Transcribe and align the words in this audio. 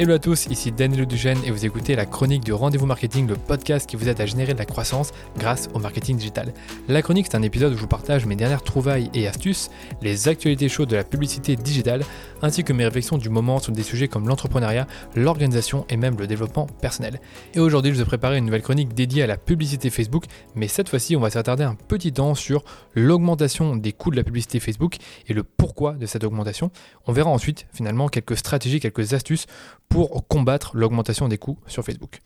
Hello 0.00 0.14
à 0.14 0.18
tous, 0.18 0.46
ici 0.46 0.72
Daniel 0.72 1.04
Duchesne 1.04 1.36
et 1.44 1.50
vous 1.50 1.66
écoutez 1.66 1.94
la 1.94 2.06
chronique 2.06 2.42
du 2.42 2.54
Rendez-vous 2.54 2.86
Marketing, 2.86 3.28
le 3.28 3.34
podcast 3.34 3.86
qui 3.86 3.96
vous 3.96 4.08
aide 4.08 4.18
à 4.18 4.24
générer 4.24 4.54
de 4.54 4.58
la 4.58 4.64
croissance 4.64 5.10
grâce 5.36 5.68
au 5.74 5.78
marketing 5.78 6.16
digital. 6.16 6.54
La 6.88 7.02
chronique, 7.02 7.26
c'est 7.30 7.36
un 7.36 7.42
épisode 7.42 7.74
où 7.74 7.76
je 7.76 7.82
vous 7.82 7.86
partage 7.86 8.24
mes 8.24 8.34
dernières 8.34 8.62
trouvailles 8.62 9.10
et 9.12 9.28
astuces, 9.28 9.68
les 10.00 10.26
actualités 10.28 10.70
chaudes 10.70 10.88
de 10.88 10.96
la 10.96 11.04
publicité 11.04 11.54
digitale, 11.54 12.02
ainsi 12.40 12.64
que 12.64 12.72
mes 12.72 12.86
réflexions 12.86 13.18
du 13.18 13.28
moment 13.28 13.58
sur 13.58 13.74
des 13.74 13.82
sujets 13.82 14.08
comme 14.08 14.26
l'entrepreneuriat, 14.26 14.86
l'organisation 15.16 15.84
et 15.90 15.98
même 15.98 16.16
le 16.16 16.26
développement 16.26 16.64
personnel. 16.80 17.20
Et 17.52 17.60
aujourd'hui, 17.60 17.92
je 17.92 17.96
vous 17.96 18.02
ai 18.02 18.06
préparé 18.06 18.38
une 18.38 18.46
nouvelle 18.46 18.62
chronique 18.62 18.94
dédiée 18.94 19.24
à 19.24 19.26
la 19.26 19.36
publicité 19.36 19.90
Facebook, 19.90 20.24
mais 20.54 20.68
cette 20.68 20.88
fois-ci, 20.88 21.14
on 21.14 21.20
va 21.20 21.28
s'attarder 21.28 21.64
un 21.64 21.74
petit 21.74 22.14
temps 22.14 22.34
sur 22.34 22.64
l'augmentation 22.94 23.76
des 23.76 23.92
coûts 23.92 24.10
de 24.10 24.16
la 24.16 24.24
publicité 24.24 24.60
Facebook 24.60 24.96
et 25.28 25.34
le 25.34 25.42
pourquoi 25.42 25.92
de 25.92 26.06
cette 26.06 26.24
augmentation. 26.24 26.70
On 27.06 27.12
verra 27.12 27.28
ensuite, 27.28 27.66
finalement, 27.74 28.08
quelques 28.08 28.38
stratégies, 28.38 28.80
quelques 28.80 29.12
astuces 29.12 29.44
pour 29.90 30.26
combattre 30.28 30.70
l'augmentation 30.74 31.28
des 31.28 31.36
coûts 31.36 31.58
sur 31.66 31.84
Facebook. 31.84 32.20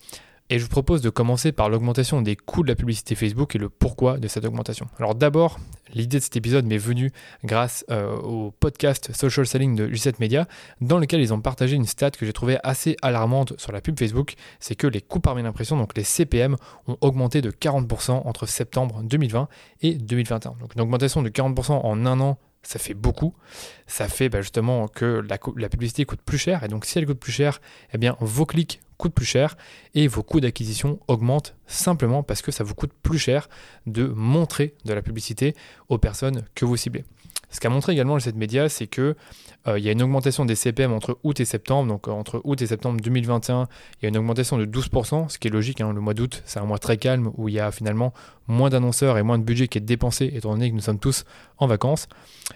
Et 0.50 0.58
je 0.58 0.64
vous 0.64 0.70
propose 0.70 1.00
de 1.00 1.08
commencer 1.08 1.52
par 1.52 1.70
l'augmentation 1.70 2.20
des 2.20 2.36
coûts 2.36 2.62
de 2.62 2.68
la 2.68 2.74
publicité 2.74 3.14
Facebook 3.14 3.56
et 3.56 3.58
le 3.58 3.70
pourquoi 3.70 4.18
de 4.18 4.28
cette 4.28 4.44
augmentation. 4.44 4.86
Alors 4.98 5.14
d'abord, 5.14 5.58
l'idée 5.94 6.18
de 6.18 6.22
cet 6.22 6.36
épisode 6.36 6.66
m'est 6.66 6.76
venue 6.76 7.12
grâce 7.44 7.82
euh, 7.90 8.14
au 8.16 8.50
podcast 8.50 9.10
Social 9.16 9.46
Selling 9.46 9.74
de 9.74 9.88
G7 9.88 10.16
Media, 10.20 10.46
dans 10.82 10.98
lequel 10.98 11.22
ils 11.22 11.32
ont 11.32 11.40
partagé 11.40 11.76
une 11.76 11.86
stat 11.86 12.10
que 12.10 12.26
j'ai 12.26 12.34
trouvée 12.34 12.58
assez 12.62 12.94
alarmante 13.00 13.58
sur 13.58 13.72
la 13.72 13.80
pub 13.80 13.98
Facebook, 13.98 14.34
c'est 14.60 14.74
que 14.74 14.86
les 14.86 15.00
coûts 15.00 15.20
par 15.20 15.34
mille 15.34 15.46
impressions, 15.46 15.78
donc 15.78 15.96
les 15.96 16.04
CPM, 16.04 16.56
ont 16.88 16.98
augmenté 17.00 17.40
de 17.40 17.50
40% 17.50 18.10
entre 18.10 18.44
septembre 18.44 19.02
2020 19.02 19.48
et 19.80 19.94
2021. 19.94 20.56
Donc 20.60 20.74
une 20.74 20.82
augmentation 20.82 21.22
de 21.22 21.30
40% 21.30 21.72
en 21.72 22.04
un 22.04 22.20
an 22.20 22.38
ça 22.64 22.78
fait 22.78 22.94
beaucoup. 22.94 23.34
Ça 23.86 24.08
fait 24.08 24.28
bah, 24.28 24.40
justement 24.40 24.88
que 24.88 25.22
la, 25.28 25.68
publicité 25.68 26.04
coûte 26.04 26.22
plus 26.22 26.38
cher. 26.38 26.64
Et 26.64 26.68
donc, 26.68 26.84
si 26.84 26.98
elle 26.98 27.06
coûte 27.06 27.20
plus 27.20 27.32
cher, 27.32 27.60
eh 27.92 27.98
bien, 27.98 28.16
vos 28.20 28.46
clics 28.46 28.80
coûtent 28.96 29.14
plus 29.14 29.26
cher 29.26 29.56
et 29.94 30.06
vos 30.08 30.22
coûts 30.22 30.40
d'acquisition 30.40 31.00
augmentent 31.08 31.56
simplement 31.66 32.22
parce 32.22 32.42
que 32.42 32.52
ça 32.52 32.64
vous 32.64 32.74
coûte 32.74 32.92
plus 33.02 33.18
cher 33.18 33.48
de 33.86 34.06
montrer 34.06 34.74
de 34.84 34.92
la 34.92 35.02
publicité 35.02 35.54
aux 35.88 35.98
personnes 35.98 36.44
que 36.54 36.64
vous 36.64 36.76
ciblez. 36.76 37.04
Ce 37.54 37.60
qu'a 37.60 37.70
montré 37.70 37.92
également 37.92 38.18
cette 38.18 38.34
média, 38.34 38.68
c'est 38.68 38.88
que 38.88 39.14
euh, 39.68 39.78
il 39.78 39.84
y 39.84 39.88
a 39.88 39.92
une 39.92 40.02
augmentation 40.02 40.44
des 40.44 40.56
CPM 40.56 40.92
entre 40.92 41.20
août 41.22 41.38
et 41.38 41.44
septembre. 41.44 41.88
Donc 41.88 42.08
euh, 42.08 42.10
entre 42.10 42.40
août 42.42 42.60
et 42.60 42.66
septembre 42.66 43.00
2021, 43.00 43.68
il 43.94 44.02
y 44.02 44.06
a 44.06 44.08
une 44.08 44.16
augmentation 44.16 44.58
de 44.58 44.66
12%, 44.66 45.28
ce 45.28 45.38
qui 45.38 45.46
est 45.46 45.52
logique. 45.52 45.80
Hein. 45.80 45.92
le 45.92 46.00
mois 46.00 46.14
d'août, 46.14 46.42
c'est 46.46 46.58
un 46.58 46.64
mois 46.64 46.80
très 46.80 46.96
calme 46.96 47.30
où 47.36 47.48
il 47.48 47.54
y 47.54 47.60
a 47.60 47.70
finalement 47.70 48.12
moins 48.48 48.70
d'annonceurs 48.70 49.18
et 49.18 49.22
moins 49.22 49.38
de 49.38 49.44
budget 49.44 49.68
qui 49.68 49.78
est 49.78 49.80
dépensé, 49.80 50.32
étant 50.34 50.50
donné 50.50 50.68
que 50.68 50.74
nous 50.74 50.80
sommes 50.80 50.98
tous 50.98 51.24
en 51.58 51.68
vacances. 51.68 52.08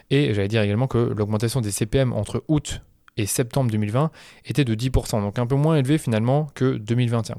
Et 0.09 0.33
j'allais 0.33 0.49
dire 0.49 0.63
également 0.63 0.87
que 0.87 0.97
l'augmentation 0.97 1.61
des 1.61 1.71
CPM 1.71 2.11
entre 2.11 2.43
août 2.49 2.81
et 3.15 3.25
septembre 3.25 3.71
2020 3.71 4.11
était 4.47 4.65
de 4.65 4.75
10%, 4.75 5.21
donc 5.21 5.39
un 5.39 5.47
peu 5.47 5.55
moins 5.55 5.77
élevé 5.77 5.97
finalement 5.97 6.49
que 6.55 6.75
2021. 6.75 7.37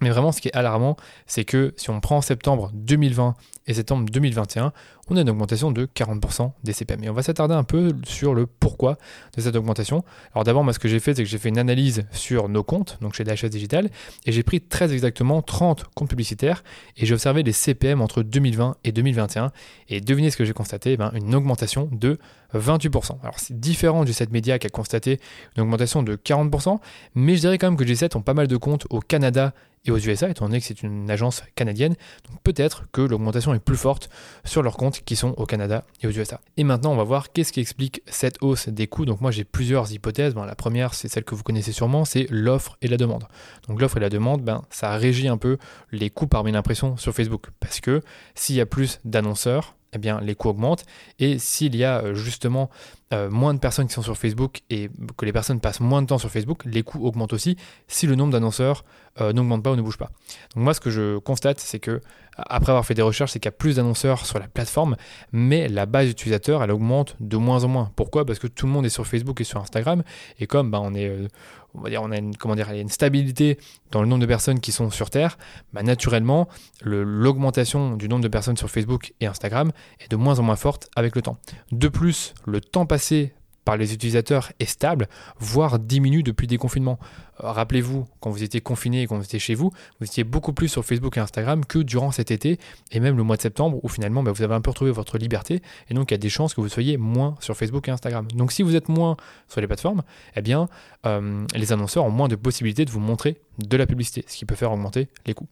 Mais 0.00 0.08
vraiment, 0.10 0.32
ce 0.32 0.40
qui 0.40 0.48
est 0.48 0.56
alarmant, 0.56 0.96
c'est 1.26 1.44
que 1.44 1.74
si 1.76 1.90
on 1.90 2.00
prend 2.00 2.22
septembre 2.22 2.70
2020 2.74 3.34
et 3.66 3.74
septembre 3.74 4.08
2021, 4.10 4.72
on 5.08 5.16
a 5.16 5.20
une 5.20 5.30
augmentation 5.30 5.70
de 5.70 5.86
40% 5.86 6.52
des 6.62 6.72
CPM. 6.72 7.04
Et 7.04 7.10
on 7.10 7.12
va 7.12 7.22
s'attarder 7.22 7.54
un 7.54 7.64
peu 7.64 7.92
sur 8.04 8.34
le 8.34 8.46
pourquoi 8.46 8.96
de 9.36 9.40
cette 9.40 9.56
augmentation. 9.56 10.04
Alors 10.34 10.44
d'abord, 10.44 10.64
moi, 10.64 10.72
ce 10.72 10.78
que 10.78 10.88
j'ai 10.88 11.00
fait, 11.00 11.14
c'est 11.14 11.22
que 11.22 11.28
j'ai 11.28 11.38
fait 11.38 11.48
une 11.48 11.58
analyse 11.58 12.06
sur 12.12 12.48
nos 12.48 12.62
comptes, 12.62 12.98
donc 13.00 13.14
chez 13.14 13.24
DHS 13.24 13.48
Digital, 13.48 13.90
et 14.24 14.32
j'ai 14.32 14.42
pris 14.42 14.60
très 14.60 14.92
exactement 14.92 15.42
30 15.42 15.86
comptes 15.94 16.08
publicitaires, 16.08 16.62
et 16.96 17.06
j'ai 17.06 17.14
observé 17.14 17.42
les 17.42 17.52
CPM 17.52 18.00
entre 18.00 18.22
2020 18.22 18.76
et 18.84 18.92
2021. 18.92 19.52
Et 19.88 20.00
devinez 20.00 20.30
ce 20.30 20.36
que 20.36 20.44
j'ai 20.44 20.52
constaté 20.52 20.92
eh 20.92 20.96
ben, 20.96 21.10
Une 21.14 21.34
augmentation 21.34 21.88
de 21.92 22.18
28%. 22.54 23.20
Alors 23.22 23.38
c'est 23.38 23.58
différent 23.58 24.04
du 24.04 24.12
7 24.12 24.30
Media 24.30 24.58
qui 24.58 24.66
a 24.66 24.70
constaté 24.70 25.20
une 25.56 25.62
augmentation 25.62 26.02
de 26.02 26.16
40%, 26.16 26.78
mais 27.14 27.34
je 27.36 27.40
dirais 27.40 27.58
quand 27.58 27.68
même 27.68 27.76
que 27.76 27.84
G7 27.84 28.16
ont 28.16 28.22
pas 28.22 28.34
mal 28.34 28.46
de 28.46 28.56
comptes 28.56 28.86
au 28.90 29.00
Canada 29.00 29.52
et 29.84 29.90
aux 29.90 29.98
USA, 29.98 30.28
étant 30.28 30.46
donné 30.46 30.60
que 30.60 30.66
c'est 30.66 30.82
une 30.82 31.10
agence 31.10 31.42
canadienne. 31.54 31.94
Donc 32.28 32.40
peut-être 32.42 32.84
que 32.92 33.00
l'augmentation 33.00 33.54
plus 33.58 33.76
forte 33.76 34.10
sur 34.44 34.62
leurs 34.62 34.76
comptes 34.76 35.00
qui 35.04 35.16
sont 35.16 35.34
au 35.36 35.46
Canada 35.46 35.84
et 36.02 36.06
aux 36.06 36.10
USA. 36.10 36.40
Et 36.56 36.64
maintenant, 36.64 36.92
on 36.92 36.96
va 36.96 37.04
voir 37.04 37.32
qu'est-ce 37.32 37.52
qui 37.52 37.60
explique 37.60 38.02
cette 38.06 38.36
hausse 38.42 38.68
des 38.68 38.86
coûts. 38.86 39.04
Donc 39.04 39.20
moi, 39.20 39.30
j'ai 39.30 39.44
plusieurs 39.44 39.92
hypothèses. 39.92 40.34
la 40.34 40.54
première, 40.54 40.94
c'est 40.94 41.08
celle 41.08 41.24
que 41.24 41.34
vous 41.34 41.42
connaissez 41.42 41.72
sûrement, 41.72 42.04
c'est 42.04 42.26
l'offre 42.30 42.76
et 42.82 42.88
la 42.88 42.96
demande. 42.96 43.24
Donc 43.68 43.80
l'offre 43.80 43.96
et 43.96 44.00
la 44.00 44.10
demande, 44.10 44.42
ben, 44.42 44.62
ça 44.70 44.96
régit 44.96 45.28
un 45.28 45.38
peu 45.38 45.58
les 45.92 46.10
coûts 46.10 46.26
par 46.26 46.44
mille 46.44 46.56
impressions 46.56 46.96
sur 46.96 47.14
Facebook. 47.14 47.46
Parce 47.60 47.80
que 47.80 48.02
s'il 48.34 48.56
y 48.56 48.60
a 48.60 48.66
plus 48.66 49.00
d'annonceurs, 49.04 49.76
eh 50.02 50.24
les 50.24 50.34
coûts 50.34 50.48
augmentent. 50.48 50.84
Et 51.18 51.38
s'il 51.38 51.76
y 51.76 51.84
a 51.84 52.02
euh, 52.02 52.14
justement 52.14 52.70
euh, 53.12 53.30
moins 53.30 53.54
de 53.54 53.60
personnes 53.60 53.86
qui 53.86 53.94
sont 53.94 54.02
sur 54.02 54.16
Facebook 54.16 54.62
et 54.68 54.90
que 55.16 55.24
les 55.24 55.32
personnes 55.32 55.60
passent 55.60 55.80
moins 55.80 56.02
de 56.02 56.08
temps 56.08 56.18
sur 56.18 56.30
Facebook, 56.30 56.64
les 56.64 56.82
coûts 56.82 57.06
augmentent 57.06 57.32
aussi 57.32 57.56
si 57.86 58.06
le 58.06 58.16
nombre 58.16 58.32
d'annonceurs 58.32 58.84
euh, 59.20 59.32
n'augmente 59.32 59.62
pas 59.62 59.70
ou 59.70 59.76
ne 59.76 59.82
bouge 59.82 59.96
pas. 59.96 60.10
Donc 60.54 60.64
moi, 60.64 60.74
ce 60.74 60.80
que 60.80 60.90
je 60.90 61.18
constate, 61.18 61.60
c'est 61.60 61.78
que 61.78 62.00
après 62.36 62.70
avoir 62.70 62.84
fait 62.84 62.94
des 62.94 63.02
recherches, 63.02 63.32
c'est 63.32 63.38
qu'il 63.38 63.46
y 63.46 63.54
a 63.54 63.56
plus 63.56 63.76
d'annonceurs 63.76 64.26
sur 64.26 64.38
la 64.38 64.48
plateforme, 64.48 64.96
mais 65.32 65.68
la 65.68 65.86
base 65.86 66.08
d'utilisateurs, 66.08 66.62
elle 66.62 66.70
augmente 66.70 67.16
de 67.20 67.36
moins 67.36 67.64
en 67.64 67.68
moins. 67.68 67.92
Pourquoi? 67.96 68.26
Parce 68.26 68.38
que 68.38 68.46
tout 68.46 68.66
le 68.66 68.72
monde 68.72 68.84
est 68.84 68.90
sur 68.90 69.06
Facebook 69.06 69.40
et 69.40 69.44
sur 69.44 69.60
Instagram, 69.60 70.02
et 70.38 70.46
comme 70.46 70.70
bah, 70.70 70.80
on 70.82 70.94
est, 70.94 71.28
on 71.76 71.82
va 71.82 71.90
dire, 71.90 72.02
on 72.02 72.10
a 72.10 72.16
une, 72.16 72.36
comment 72.36 72.54
dire, 72.54 72.70
une 72.70 72.88
stabilité 72.88 73.58
dans 73.90 74.02
le 74.02 74.08
nombre 74.08 74.22
de 74.22 74.26
personnes 74.26 74.60
qui 74.60 74.72
sont 74.72 74.90
sur 74.90 75.10
Terre, 75.10 75.38
bah, 75.72 75.82
naturellement, 75.82 76.48
l'augmentation 76.82 77.96
du 77.96 78.08
nombre 78.08 78.22
de 78.22 78.28
personnes 78.28 78.56
sur 78.56 78.70
Facebook 78.70 79.12
et 79.20 79.26
Instagram 79.26 79.72
est 80.00 80.10
de 80.10 80.16
moins 80.16 80.38
en 80.38 80.42
moins 80.42 80.56
forte 80.56 80.88
avec 80.96 81.16
le 81.16 81.22
temps. 81.22 81.38
De 81.72 81.88
plus, 81.88 82.34
le 82.46 82.60
temps 82.60 82.86
passé 82.86 83.34
par 83.66 83.76
les 83.76 83.92
utilisateurs 83.92 84.52
est 84.60 84.64
stable, 84.64 85.08
voire 85.40 85.78
diminue 85.80 86.22
depuis 86.22 86.46
le 86.46 86.50
déconfinement. 86.50 86.98
Euh, 87.42 87.50
rappelez-vous, 87.50 88.06
quand 88.20 88.30
vous 88.30 88.44
étiez 88.44 88.60
confiné 88.60 89.02
et 89.02 89.06
quand 89.08 89.16
vous 89.16 89.24
étiez 89.24 89.40
chez 89.40 89.56
vous, 89.56 89.72
vous 89.98 90.06
étiez 90.06 90.22
beaucoup 90.22 90.52
plus 90.52 90.68
sur 90.68 90.84
Facebook 90.84 91.16
et 91.18 91.20
Instagram 91.20 91.64
que 91.66 91.80
durant 91.80 92.12
cet 92.12 92.30
été 92.30 92.58
et 92.92 93.00
même 93.00 93.16
le 93.16 93.24
mois 93.24 93.36
de 93.36 93.42
septembre 93.42 93.80
où 93.82 93.88
finalement 93.88 94.22
bah, 94.22 94.30
vous 94.30 94.42
avez 94.42 94.54
un 94.54 94.60
peu 94.60 94.70
retrouvé 94.70 94.92
votre 94.92 95.18
liberté 95.18 95.62
et 95.90 95.94
donc 95.94 96.12
il 96.12 96.14
y 96.14 96.16
a 96.16 96.18
des 96.18 96.28
chances 96.28 96.54
que 96.54 96.60
vous 96.60 96.68
soyez 96.68 96.96
moins 96.96 97.34
sur 97.40 97.56
Facebook 97.56 97.88
et 97.88 97.90
Instagram. 97.90 98.28
Donc 98.34 98.52
si 98.52 98.62
vous 98.62 98.76
êtes 98.76 98.88
moins 98.88 99.16
sur 99.48 99.60
les 99.60 99.66
plateformes, 99.66 100.04
eh 100.36 100.42
bien 100.42 100.68
euh, 101.04 101.44
les 101.56 101.72
annonceurs 101.72 102.04
ont 102.04 102.10
moins 102.10 102.28
de 102.28 102.36
possibilités 102.36 102.84
de 102.84 102.90
vous 102.92 103.00
montrer 103.00 103.36
de 103.58 103.76
la 103.76 103.86
publicité, 103.86 104.24
ce 104.28 104.36
qui 104.36 104.44
peut 104.44 104.54
faire 104.54 104.70
augmenter 104.70 105.08
les 105.26 105.34
coûts. 105.34 105.48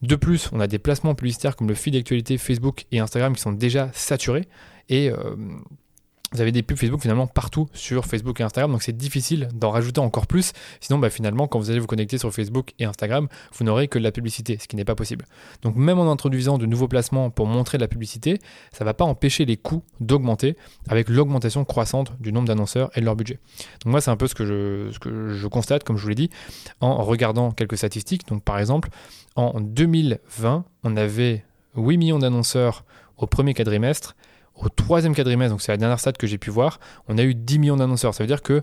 De 0.00 0.16
plus, 0.16 0.48
on 0.52 0.58
a 0.58 0.66
des 0.66 0.78
placements 0.78 1.14
publicitaires 1.14 1.54
comme 1.54 1.68
le 1.68 1.74
feed 1.74 1.92
d'actualité 1.92 2.38
Facebook 2.38 2.86
et 2.92 2.98
Instagram 2.98 3.34
qui 3.34 3.42
sont 3.42 3.52
déjà 3.52 3.90
saturés 3.92 4.48
et 4.88 5.10
euh, 5.10 5.36
vous 6.32 6.40
avez 6.40 6.52
des 6.52 6.62
pubs 6.62 6.76
Facebook 6.76 7.02
finalement 7.02 7.26
partout 7.26 7.68
sur 7.72 8.06
Facebook 8.06 8.40
et 8.40 8.42
Instagram, 8.42 8.72
donc 8.72 8.82
c'est 8.82 8.96
difficile 8.96 9.48
d'en 9.54 9.70
rajouter 9.70 10.00
encore 10.00 10.26
plus. 10.26 10.52
Sinon, 10.80 10.98
bah, 10.98 11.10
finalement, 11.10 11.46
quand 11.46 11.58
vous 11.58 11.70
allez 11.70 11.80
vous 11.80 11.86
connecter 11.86 12.18
sur 12.18 12.32
Facebook 12.32 12.72
et 12.78 12.84
Instagram, 12.84 13.28
vous 13.54 13.64
n'aurez 13.64 13.88
que 13.88 13.98
de 13.98 14.04
la 14.04 14.12
publicité, 14.12 14.58
ce 14.60 14.66
qui 14.66 14.76
n'est 14.76 14.84
pas 14.84 14.94
possible. 14.94 15.26
Donc 15.62 15.76
même 15.76 15.98
en 15.98 16.10
introduisant 16.10 16.58
de 16.58 16.66
nouveaux 16.66 16.88
placements 16.88 17.30
pour 17.30 17.46
montrer 17.46 17.78
de 17.78 17.82
la 17.82 17.88
publicité, 17.88 18.38
ça 18.72 18.84
ne 18.84 18.86
va 18.86 18.94
pas 18.94 19.04
empêcher 19.04 19.44
les 19.44 19.56
coûts 19.56 19.82
d'augmenter 20.00 20.56
avec 20.88 21.08
l'augmentation 21.08 21.64
croissante 21.64 22.12
du 22.20 22.32
nombre 22.32 22.48
d'annonceurs 22.48 22.90
et 22.96 23.00
de 23.00 23.04
leur 23.04 23.16
budget. 23.16 23.38
Donc 23.84 23.92
moi, 23.92 24.00
c'est 24.00 24.10
un 24.10 24.16
peu 24.16 24.26
ce 24.26 24.34
que, 24.34 24.44
je, 24.44 24.90
ce 24.92 24.98
que 24.98 25.30
je 25.30 25.46
constate, 25.46 25.84
comme 25.84 25.96
je 25.96 26.02
vous 26.02 26.08
l'ai 26.08 26.14
dit, 26.14 26.30
en 26.80 27.02
regardant 27.02 27.50
quelques 27.50 27.76
statistiques. 27.76 28.26
Donc 28.28 28.42
par 28.42 28.58
exemple, 28.58 28.88
en 29.36 29.60
2020, 29.60 30.64
on 30.84 30.96
avait 30.96 31.44
8 31.76 31.96
millions 31.98 32.18
d'annonceurs 32.18 32.84
au 33.16 33.26
premier 33.26 33.54
quadrimestre 33.54 34.16
au 34.54 34.68
troisième 34.68 35.14
quadrimestre, 35.14 35.52
donc 35.52 35.62
c'est 35.62 35.72
la 35.72 35.78
dernière 35.78 36.00
stat 36.00 36.12
que 36.12 36.26
j'ai 36.26 36.38
pu 36.38 36.50
voir, 36.50 36.80
on 37.08 37.18
a 37.18 37.22
eu 37.22 37.34
10 37.34 37.58
millions 37.58 37.76
d'annonceurs. 37.76 38.14
Ça 38.14 38.22
veut 38.22 38.28
dire 38.28 38.42
que 38.42 38.62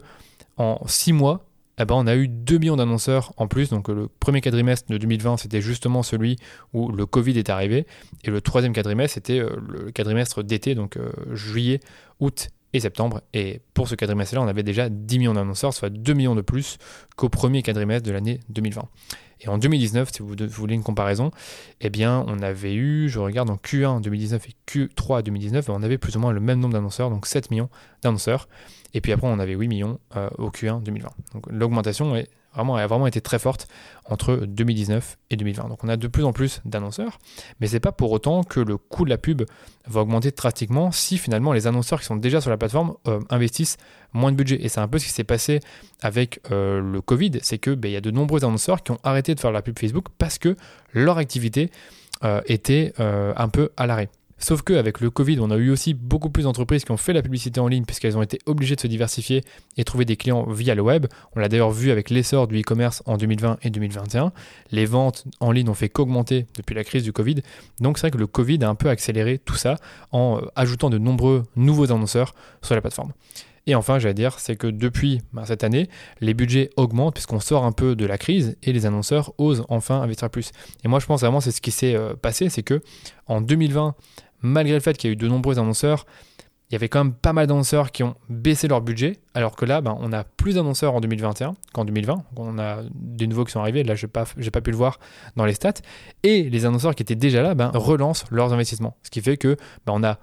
en 0.57 0.79
6 0.85 1.13
mois, 1.13 1.45
eh 1.79 1.85
ben, 1.85 1.95
on 1.95 2.07
a 2.07 2.15
eu 2.15 2.27
2 2.27 2.57
millions 2.57 2.75
d'annonceurs 2.75 3.31
en 3.37 3.47
plus. 3.47 3.69
Donc 3.69 3.87
le 3.87 4.09
premier 4.19 4.41
quadrimestre 4.41 4.91
de 4.91 4.97
2020, 4.97 5.37
c'était 5.37 5.61
justement 5.61 6.03
celui 6.03 6.37
où 6.73 6.91
le 6.91 7.05
Covid 7.05 7.37
est 7.37 7.49
arrivé. 7.49 7.87
Et 8.25 8.31
le 8.31 8.41
troisième 8.41 8.73
quadrimestre, 8.73 9.15
c'était 9.15 9.39
euh, 9.39 9.55
le 9.67 9.91
quadrimestre 9.91 10.43
d'été, 10.43 10.75
donc 10.75 10.97
euh, 10.97 11.11
juillet, 11.33 11.79
août 12.19 12.49
et 12.73 12.81
septembre. 12.81 13.21
Et 13.33 13.61
pour 13.73 13.87
ce 13.87 13.95
quadrimestre-là, 13.95 14.41
on 14.41 14.47
avait 14.47 14.63
déjà 14.63 14.89
10 14.89 15.19
millions 15.19 15.33
d'annonceurs, 15.33 15.73
soit 15.73 15.89
2 15.89 16.13
millions 16.13 16.35
de 16.35 16.41
plus 16.41 16.77
qu'au 17.15 17.29
premier 17.29 17.63
quadrimestre 17.63 18.05
de 18.05 18.11
l'année 18.11 18.41
2020. 18.49 18.83
Et 19.41 19.47
en 19.47 19.57
2019, 19.57 20.09
si 20.13 20.21
vous, 20.21 20.35
voulez 20.49 20.75
une 20.75 20.83
comparaison, 20.83 21.31
eh 21.81 21.89
bien, 21.89 22.25
on 22.27 22.41
avait 22.41 22.73
eu, 22.73 23.07
je 23.09 23.19
regarde 23.19 23.49
en 23.49 23.55
Q1 23.55 24.01
2019 24.01 24.47
et 24.47 24.55
Q3 24.67 25.23
2019, 25.23 25.69
on 25.69 25.81
avait 25.81 25.97
plus 25.97 26.15
ou 26.17 26.19
moins 26.19 26.31
le 26.31 26.39
même 26.39 26.59
nombre 26.59 26.73
d'annonceurs, 26.73 27.09
donc 27.09 27.25
7 27.25 27.51
millions 27.51 27.69
d'annonceurs. 28.01 28.49
Et 28.93 29.01
puis 29.01 29.11
après, 29.11 29.27
on 29.27 29.39
avait 29.39 29.53
8 29.53 29.67
millions 29.67 29.99
euh, 30.15 30.29
au 30.37 30.49
Q1 30.49 30.83
2020. 30.83 31.09
Donc 31.33 31.43
l'augmentation 31.49 32.15
est 32.15 32.29
Vraiment, 32.53 32.77
elle 32.77 32.83
a 32.83 32.87
vraiment 32.87 33.07
été 33.07 33.21
très 33.21 33.39
forte 33.39 33.67
entre 34.05 34.35
2019 34.35 35.17
et 35.29 35.35
2020. 35.35 35.69
Donc 35.69 35.83
on 35.83 35.87
a 35.87 35.97
de 35.97 36.07
plus 36.07 36.23
en 36.23 36.33
plus 36.33 36.61
d'annonceurs, 36.65 37.19
mais 37.59 37.67
c'est 37.67 37.79
pas 37.79 37.91
pour 37.91 38.11
autant 38.11 38.43
que 38.43 38.59
le 38.59 38.77
coût 38.77 39.05
de 39.05 39.09
la 39.09 39.17
pub 39.17 39.43
va 39.87 40.01
augmenter 40.01 40.31
drastiquement 40.31 40.91
si 40.91 41.17
finalement 41.17 41.53
les 41.53 41.67
annonceurs 41.67 41.99
qui 41.99 42.05
sont 42.05 42.15
déjà 42.15 42.41
sur 42.41 42.49
la 42.49 42.57
plateforme 42.57 42.95
euh, 43.07 43.19
investissent 43.29 43.77
moins 44.13 44.31
de 44.31 44.37
budget. 44.37 44.57
Et 44.63 44.69
c'est 44.69 44.79
un 44.79 44.87
peu 44.87 44.97
ce 44.97 45.05
qui 45.05 45.11
s'est 45.11 45.23
passé 45.23 45.59
avec 46.01 46.39
euh, 46.51 46.81
le 46.81 47.01
Covid, 47.01 47.39
c'est 47.41 47.59
que 47.59 47.71
ben, 47.71 47.89
il 47.89 47.93
y 47.93 47.97
a 47.97 48.01
de 48.01 48.11
nombreux 48.11 48.43
annonceurs 48.43 48.83
qui 48.83 48.91
ont 48.91 48.99
arrêté 49.03 49.35
de 49.35 49.39
faire 49.39 49.51
la 49.51 49.61
pub 49.61 49.77
Facebook 49.77 50.07
parce 50.17 50.39
que 50.39 50.55
leur 50.93 51.17
activité 51.17 51.69
euh, 52.23 52.41
était 52.47 52.93
un 52.97 53.49
peu 53.49 53.69
à 53.77 53.85
l'arrêt. 53.85 54.09
Sauf 54.39 54.61
qu'avec 54.61 55.01
le 55.01 55.09
Covid, 55.09 55.39
on 55.41 55.51
a 55.51 55.57
eu 55.57 55.69
aussi 55.69 55.93
beaucoup 55.93 56.29
plus 56.29 56.43
d'entreprises 56.43 56.85
qui 56.85 56.91
ont 56.91 56.97
fait 56.97 57.13
la 57.13 57.21
publicité 57.21 57.59
en 57.59 57.67
ligne 57.67 57.83
puisqu'elles 57.83 58.17
ont 58.17 58.21
été 58.21 58.39
obligées 58.45 58.75
de 58.75 58.81
se 58.81 58.87
diversifier 58.87 59.43
et 59.77 59.83
trouver 59.83 60.05
des 60.05 60.15
clients 60.15 60.49
via 60.49 60.75
le 60.75 60.81
web. 60.81 61.07
On 61.35 61.39
l'a 61.39 61.49
d'ailleurs 61.49 61.71
vu 61.71 61.91
avec 61.91 62.09
l'essor 62.09 62.47
du 62.47 62.59
e-commerce 62.59 63.03
en 63.05 63.17
2020 63.17 63.57
et 63.61 63.69
2021. 63.69 64.31
Les 64.71 64.85
ventes 64.85 65.25
en 65.41 65.51
ligne 65.51 65.69
ont 65.69 65.73
fait 65.73 65.89
qu'augmenter 65.89 66.47
depuis 66.55 66.73
la 66.73 66.85
crise 66.85 67.03
du 67.03 67.11
Covid. 67.11 67.35
Donc 67.81 67.97
c'est 67.97 68.07
vrai 68.07 68.11
que 68.11 68.17
le 68.17 68.27
Covid 68.27 68.63
a 68.63 68.69
un 68.69 68.75
peu 68.75 68.89
accéléré 68.89 69.39
tout 69.39 69.55
ça 69.55 69.75
en 70.11 70.37
euh, 70.37 70.47
ajoutant 70.55 70.89
de 70.89 70.97
nombreux 70.97 71.43
nouveaux 71.57 71.91
annonceurs 71.91 72.33
sur 72.61 72.75
la 72.75 72.81
plateforme. 72.81 73.11
Et 73.67 73.75
enfin, 73.75 73.99
j'allais 73.99 74.15
dire, 74.15 74.39
c'est 74.39 74.55
que 74.55 74.65
depuis 74.65 75.21
ben, 75.31 75.45
cette 75.45 75.63
année, 75.63 75.89
les 76.21 76.33
budgets 76.33 76.71
augmentent 76.75 77.13
puisqu'on 77.13 77.39
sort 77.39 77.65
un 77.65 77.71
peu 77.71 77.95
de 77.95 78.05
la 78.05 78.17
crise 78.17 78.57
et 78.63 78.73
les 78.73 78.87
annonceurs 78.87 79.33
osent 79.37 79.63
enfin 79.69 80.01
investir 80.01 80.29
plus. 80.31 80.51
Et 80.83 80.87
moi, 80.87 80.99
je 80.99 81.05
pense 81.05 81.21
vraiment 81.21 81.39
c'est 81.39 81.51
ce 81.51 81.61
qui 81.61 81.69
s'est 81.69 81.93
euh, 81.93 82.15
passé, 82.15 82.49
c'est 82.49 82.63
que 82.63 82.81
en 83.27 83.41
2020, 83.41 83.93
malgré 84.41 84.75
le 84.75 84.81
fait 84.81 84.97
qu'il 84.97 85.09
y 85.09 85.11
a 85.11 85.13
eu 85.13 85.17
de 85.17 85.27
nombreux 85.27 85.59
annonceurs, 85.59 86.05
il 86.69 86.73
y 86.73 86.75
avait 86.75 86.87
quand 86.87 87.03
même 87.03 87.13
pas 87.13 87.33
mal 87.33 87.47
d'annonceurs 87.47 87.91
qui 87.91 88.03
ont 88.03 88.15
baissé 88.29 88.67
leur 88.67 88.81
budget, 88.81 89.17
alors 89.33 89.55
que 89.55 89.65
là, 89.65 89.81
ben, 89.81 89.97
on 89.99 90.13
a 90.13 90.23
plus 90.23 90.55
d'annonceurs 90.55 90.93
en 90.93 91.01
2021 91.01 91.55
qu'en 91.73 91.83
2020. 91.83 92.23
On 92.35 92.59
a 92.59 92.83
des 92.93 93.25
nouveaux 93.25 93.43
qui 93.43 93.51
sont 93.51 93.59
arrivés, 93.59 93.83
là, 93.83 93.95
je 93.95 94.05
n'ai 94.05 94.11
pas, 94.51 94.61
pu 94.61 94.69
le 94.69 94.77
voir 94.77 94.99
dans 95.35 95.45
les 95.45 95.53
stats. 95.53 95.73
Et 96.21 96.43
les 96.43 96.65
annonceurs 96.67 96.93
qui 96.93 97.01
étaient 97.01 97.15
déjà 97.15 97.41
là 97.41 97.55
ben, 97.55 97.71
relancent 97.73 98.25
leurs 98.29 98.53
investissements. 98.53 98.95
Ce 99.01 99.09
qui 99.09 99.21
fait 99.21 99.37
que 99.37 99.57
ben, 99.87 99.93
on 99.95 100.03
a 100.03 100.19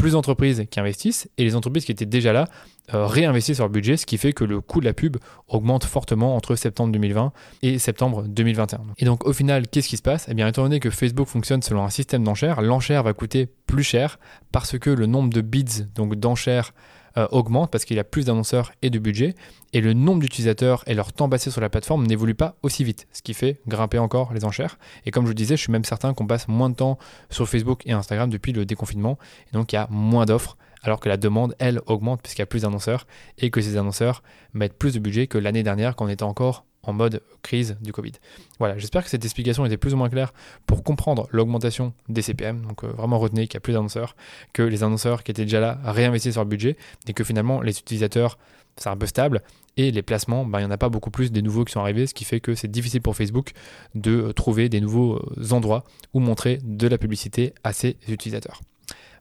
plus 0.00 0.12
d'entreprises 0.12 0.64
qui 0.70 0.80
investissent 0.80 1.28
et 1.36 1.44
les 1.44 1.54
entreprises 1.54 1.84
qui 1.84 1.92
étaient 1.92 2.06
déjà 2.06 2.32
là 2.32 2.46
euh, 2.94 3.06
réinvestissent 3.06 3.58
leur 3.58 3.68
budget, 3.68 3.96
ce 3.96 4.06
qui 4.06 4.16
fait 4.16 4.32
que 4.32 4.44
le 4.44 4.60
coût 4.60 4.80
de 4.80 4.86
la 4.86 4.94
pub 4.94 5.18
augmente 5.46 5.84
fortement 5.84 6.34
entre 6.34 6.56
septembre 6.56 6.92
2020 6.92 7.32
et 7.62 7.78
septembre 7.78 8.24
2021. 8.26 8.80
Et 8.98 9.04
donc 9.04 9.26
au 9.26 9.32
final, 9.32 9.68
qu'est-ce 9.68 9.88
qui 9.88 9.98
se 9.98 10.02
passe? 10.02 10.26
Eh 10.28 10.34
bien, 10.34 10.48
étant 10.48 10.62
donné 10.62 10.80
que 10.80 10.90
Facebook 10.90 11.28
fonctionne 11.28 11.62
selon 11.62 11.84
un 11.84 11.90
système 11.90 12.24
d'enchères, 12.24 12.62
l'enchère 12.62 13.02
va 13.02 13.12
coûter 13.12 13.48
plus 13.66 13.82
cher 13.82 14.18
parce 14.52 14.78
que 14.78 14.90
le 14.90 15.06
nombre 15.06 15.30
de 15.30 15.42
bids, 15.42 15.86
donc 15.94 16.14
d'enchères, 16.14 16.72
euh, 17.16 17.26
augmente 17.30 17.70
parce 17.70 17.84
qu'il 17.84 17.96
y 17.96 18.00
a 18.00 18.04
plus 18.04 18.26
d'annonceurs 18.26 18.72
et 18.82 18.90
de 18.90 18.98
budget, 18.98 19.34
et 19.72 19.80
le 19.80 19.92
nombre 19.92 20.20
d'utilisateurs 20.20 20.82
et 20.86 20.94
leur 20.94 21.12
temps 21.12 21.28
passé 21.28 21.50
sur 21.50 21.60
la 21.60 21.68
plateforme 21.68 22.06
n'évolue 22.06 22.34
pas 22.34 22.56
aussi 22.62 22.84
vite, 22.84 23.06
ce 23.12 23.22
qui 23.22 23.34
fait 23.34 23.60
grimper 23.66 23.98
encore 23.98 24.32
les 24.32 24.44
enchères. 24.44 24.78
Et 25.06 25.10
comme 25.10 25.26
je 25.26 25.32
disais, 25.32 25.56
je 25.56 25.62
suis 25.62 25.72
même 25.72 25.84
certain 25.84 26.14
qu'on 26.14 26.26
passe 26.26 26.48
moins 26.48 26.70
de 26.70 26.74
temps 26.74 26.98
sur 27.30 27.48
Facebook 27.48 27.82
et 27.86 27.92
Instagram 27.92 28.30
depuis 28.30 28.52
le 28.52 28.64
déconfinement, 28.64 29.18
et 29.48 29.56
donc 29.56 29.72
il 29.72 29.76
y 29.76 29.78
a 29.78 29.88
moins 29.90 30.24
d'offres, 30.24 30.56
alors 30.82 31.00
que 31.00 31.08
la 31.08 31.16
demande, 31.16 31.54
elle, 31.58 31.80
augmente 31.86 32.22
puisqu'il 32.22 32.40
y 32.40 32.42
a 32.42 32.46
plus 32.46 32.62
d'annonceurs, 32.62 33.06
et 33.38 33.50
que 33.50 33.60
ces 33.60 33.76
annonceurs 33.76 34.22
mettent 34.52 34.78
plus 34.78 34.94
de 34.94 34.98
budget 34.98 35.26
que 35.26 35.38
l'année 35.38 35.62
dernière 35.62 35.96
quand 35.96 36.06
on 36.06 36.08
était 36.08 36.22
encore 36.22 36.64
en 36.82 36.92
mode 36.92 37.22
crise 37.42 37.76
du 37.80 37.92
Covid. 37.92 38.12
Voilà, 38.58 38.78
j'espère 38.78 39.04
que 39.04 39.10
cette 39.10 39.24
explication 39.24 39.64
était 39.66 39.76
plus 39.76 39.94
ou 39.94 39.96
moins 39.96 40.08
claire 40.08 40.32
pour 40.66 40.82
comprendre 40.82 41.28
l'augmentation 41.30 41.92
des 42.08 42.22
CPM. 42.22 42.64
Donc 42.66 42.84
euh, 42.84 42.88
vraiment 42.88 43.18
retenez 43.18 43.46
qu'il 43.46 43.54
y 43.54 43.56
a 43.58 43.60
plus 43.60 43.74
d'annonceurs, 43.74 44.16
que 44.52 44.62
les 44.62 44.82
annonceurs 44.82 45.22
qui 45.22 45.30
étaient 45.30 45.44
déjà 45.44 45.60
là 45.60 45.78
réinvestissent 45.84 46.36
leur 46.36 46.46
budget 46.46 46.76
et 47.06 47.12
que 47.12 47.24
finalement 47.24 47.60
les 47.60 47.78
utilisateurs, 47.78 48.38
c'est 48.76 48.88
un 48.88 48.96
peu 48.96 49.06
stable 49.06 49.42
et 49.76 49.90
les 49.90 50.02
placements, 50.02 50.44
ben, 50.44 50.58
il 50.60 50.62
n'y 50.62 50.68
en 50.68 50.72
a 50.72 50.78
pas 50.78 50.88
beaucoup 50.88 51.10
plus 51.10 51.32
des 51.32 51.42
nouveaux 51.42 51.64
qui 51.64 51.72
sont 51.72 51.80
arrivés, 51.80 52.06
ce 52.06 52.14
qui 52.14 52.24
fait 52.24 52.40
que 52.40 52.54
c'est 52.54 52.70
difficile 52.70 53.02
pour 53.02 53.16
Facebook 53.16 53.52
de 53.94 54.22
euh, 54.22 54.32
trouver 54.32 54.68
des 54.68 54.80
nouveaux 54.80 55.16
euh, 55.16 55.52
endroits 55.52 55.84
où 56.14 56.20
montrer 56.20 56.58
de 56.64 56.86
la 56.86 56.98
publicité 56.98 57.54
à 57.64 57.72
ses 57.72 57.96
utilisateurs. 58.08 58.60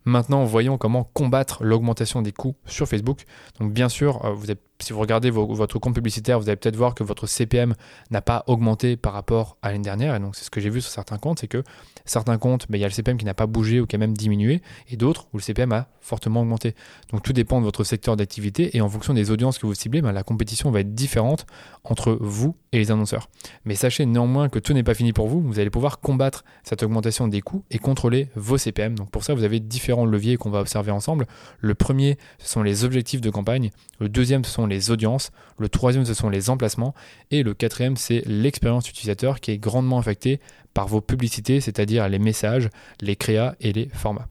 Maintenant, 0.06 0.46
voyons 0.46 0.78
comment 0.78 1.04
combattre 1.04 1.64
l'augmentation 1.64 2.22
des 2.22 2.32
coûts 2.32 2.56
sur 2.66 2.88
Facebook. 2.88 3.26
Donc 3.60 3.74
bien 3.74 3.90
sûr, 3.90 4.34
vous 4.34 4.50
êtes 4.50 4.62
si 4.82 4.94
vous 4.94 5.00
regardez 5.00 5.30
votre 5.30 5.78
compte 5.80 5.94
publicitaire, 5.94 6.40
vous 6.40 6.48
allez 6.48 6.56
peut-être 6.56 6.76
voir 6.76 6.96
que 6.96 7.04
votre 7.04 7.28
CPM 7.28 7.76
n'a 8.12 8.22
pas 8.22 8.44
augmenté 8.48 8.96
par 8.96 9.14
rapport 9.14 9.58
à 9.62 9.72
l'année 9.72 9.84
dernière. 9.84 10.16
Et 10.16 10.20
donc, 10.20 10.36
c'est 10.36 10.46
ce 10.46 10.50
que 10.50 10.62
j'ai 10.62 10.70
vu 10.70 10.82
sur 10.82 10.92
certains 10.92 11.18
comptes, 11.18 11.40
c'est 11.40 11.48
que 11.48 11.64
certains 12.06 12.38
comptes, 12.38 12.66
ben, 12.70 12.78
il 12.78 12.82
y 12.82 12.86
a 12.86 12.88
le 12.88 12.94
CPM 12.94 13.18
qui 13.18 13.26
n'a 13.26 13.34
pas 13.34 13.46
bougé 13.46 13.82
ou 13.82 13.86
qui 13.86 13.96
a 13.96 14.00
même 14.00 14.16
diminué, 14.16 14.62
et 14.90 14.96
d'autres 14.96 15.28
où 15.34 15.38
le 15.38 15.42
CPM 15.42 15.72
a 15.74 15.88
fortement 16.00 16.42
augmenté. 16.42 16.76
Donc, 17.12 17.24
tout 17.24 17.34
dépend 17.34 17.60
de 17.60 17.66
votre 17.66 17.84
secteur 17.84 18.16
d'activité, 18.16 18.76
et 18.78 18.82
en 18.82 18.90
fonction 18.90 19.14
des 19.14 19.32
audiences 19.32 19.60
que 19.60 19.66
vous 19.66 19.74
ciblez, 19.74 20.02
ben, 20.02 20.14
la 20.14 20.24
compétition 20.24 20.72
va 20.72 20.80
être 20.80 20.96
différente 20.96 21.46
entre 21.84 22.18
vous 22.22 22.56
et 22.72 22.78
les 22.78 22.92
annonceurs. 22.92 23.30
Mais 23.66 23.76
sachez 23.76 24.06
néanmoins 24.06 24.48
que 24.48 24.60
tout 24.60 24.74
n'est 24.74 24.84
pas 24.84 24.94
fini 24.94 25.12
pour 25.12 25.28
vous. 25.28 25.42
Vous 25.42 25.60
allez 25.60 25.70
pouvoir 25.70 26.00
combattre 26.00 26.46
cette 26.64 26.84
augmentation 26.84 27.28
des 27.28 27.42
coûts 27.42 27.64
et 27.70 27.80
contrôler 27.80 28.30
vos 28.36 28.58
CPM. 28.58 28.96
Donc, 28.96 29.12
pour 29.12 29.24
ça, 29.24 29.34
vous 29.34 29.44
avez 29.44 29.60
différents 29.60 30.06
leviers 30.06 30.38
qu'on 30.38 30.50
va 30.50 30.62
observer 30.62 30.92
ensemble. 30.92 31.28
Le 31.60 31.76
premier, 31.76 32.18
ce 32.38 32.50
sont 32.50 32.64
les 32.64 32.86
objectifs 32.86 33.22
de 33.22 33.30
campagne. 33.30 33.72
Le 34.00 34.08
deuxième, 34.08 34.46
ce 34.46 34.52
sont 34.52 34.69
les 34.70 34.92
audiences. 34.92 35.32
Le 35.58 35.68
troisième, 35.70 36.06
ce 36.06 36.14
sont 36.14 36.30
les 36.30 36.50
emplacements. 36.50 36.94
Et 37.32 37.44
le 37.44 37.54
quatrième, 37.54 37.98
c'est 37.98 38.24
l'expérience 38.26 38.90
utilisateur 38.90 39.40
qui 39.40 39.52
est 39.52 39.58
grandement 39.58 40.00
affectée 40.00 40.40
par 40.74 40.88
vos 40.88 41.02
publicités, 41.02 41.60
c'est-à-dire 41.60 42.08
les 42.08 42.20
messages, 42.20 42.70
les 43.02 43.16
créas 43.16 43.56
et 43.60 43.74
les 43.74 43.90
formats. 43.90 44.28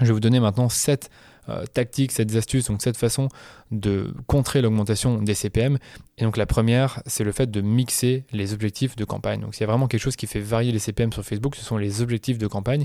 Je 0.00 0.06
vais 0.06 0.12
vous 0.12 0.20
donner 0.20 0.40
maintenant 0.40 0.68
7 0.68 1.10
euh, 1.48 1.64
tactiques, 1.66 2.12
7 2.12 2.34
astuces, 2.36 2.66
donc 2.66 2.82
cette 2.82 2.96
façon 2.96 3.28
de 3.70 4.14
contrer 4.26 4.62
l'augmentation 4.62 5.20
des 5.20 5.34
CPM. 5.34 5.78
Et 6.18 6.24
donc 6.24 6.36
la 6.36 6.46
première, 6.46 7.02
c'est 7.06 7.24
le 7.24 7.32
fait 7.32 7.50
de 7.50 7.60
mixer 7.60 8.24
les 8.32 8.52
objectifs 8.52 8.96
de 8.96 9.04
campagne. 9.04 9.40
Donc 9.40 9.54
s'il 9.54 9.62
y 9.62 9.64
a 9.64 9.66
vraiment 9.66 9.88
quelque 9.88 10.02
chose 10.02 10.16
qui 10.16 10.26
fait 10.26 10.40
varier 10.40 10.72
les 10.72 10.78
CPM 10.78 11.12
sur 11.12 11.24
Facebook, 11.24 11.56
ce 11.56 11.64
sont 11.64 11.76
les 11.76 12.02
objectifs 12.02 12.38
de 12.38 12.46
campagne 12.46 12.84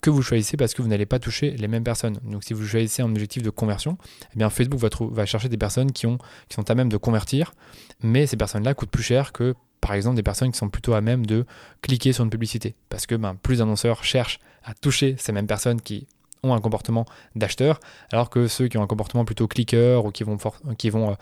que 0.00 0.10
vous 0.10 0.22
choisissez 0.22 0.56
parce 0.56 0.74
que 0.74 0.82
vous 0.82 0.88
n'allez 0.88 1.06
pas 1.06 1.18
toucher 1.18 1.50
les 1.52 1.68
mêmes 1.68 1.84
personnes. 1.84 2.18
Donc 2.24 2.44
si 2.44 2.52
vous 2.52 2.64
choisissez 2.64 3.02
un 3.02 3.10
objectif 3.10 3.42
de 3.42 3.50
conversion, 3.50 3.98
eh 4.38 4.50
Facebook 4.50 4.80
va, 4.80 5.26
chercher 5.26 5.48
des 5.48 5.56
personnes 5.56 5.92
qui, 5.92 6.06
ont, 6.06 6.18
qui 6.48 6.54
sont 6.54 6.70
à 6.70 6.74
même 6.74 6.88
de 6.88 6.96
convertir, 6.96 7.54
mais 8.02 8.26
ces 8.26 8.36
personnes-là 8.36 8.74
coûtent 8.74 8.90
plus 8.90 9.02
cher 9.02 9.32
que 9.32 9.54
par 9.80 9.94
exemple 9.94 10.16
des 10.16 10.22
personnes 10.22 10.52
qui 10.52 10.58
sont 10.58 10.68
plutôt 10.68 10.94
à 10.94 11.00
même 11.00 11.24
de 11.26 11.46
cliquer 11.82 12.12
sur 12.12 12.24
une 12.24 12.30
publicité. 12.30 12.74
Parce 12.88 13.06
que 13.06 13.14
ben, 13.14 13.34
plus 13.34 13.58
d'annonceurs 13.58 14.04
cherchent 14.04 14.38
à 14.64 14.74
toucher 14.74 15.16
ces 15.18 15.32
mêmes 15.32 15.46
personnes 15.46 15.80
qui 15.80 16.06
ont 16.42 16.54
un 16.54 16.60
comportement 16.60 17.04
d'acheteur, 17.36 17.80
alors 18.12 18.30
que 18.30 18.46
ceux 18.46 18.68
qui 18.68 18.78
ont 18.78 18.82
un 18.82 18.86
comportement 18.86 19.24
plutôt 19.24 19.46
cliqueur 19.46 20.06
ou 20.06 20.10
qui 20.10 20.24
vont, 20.24 20.38
qui 20.78 20.90
vont 20.90 21.10
euh, 21.10 21.14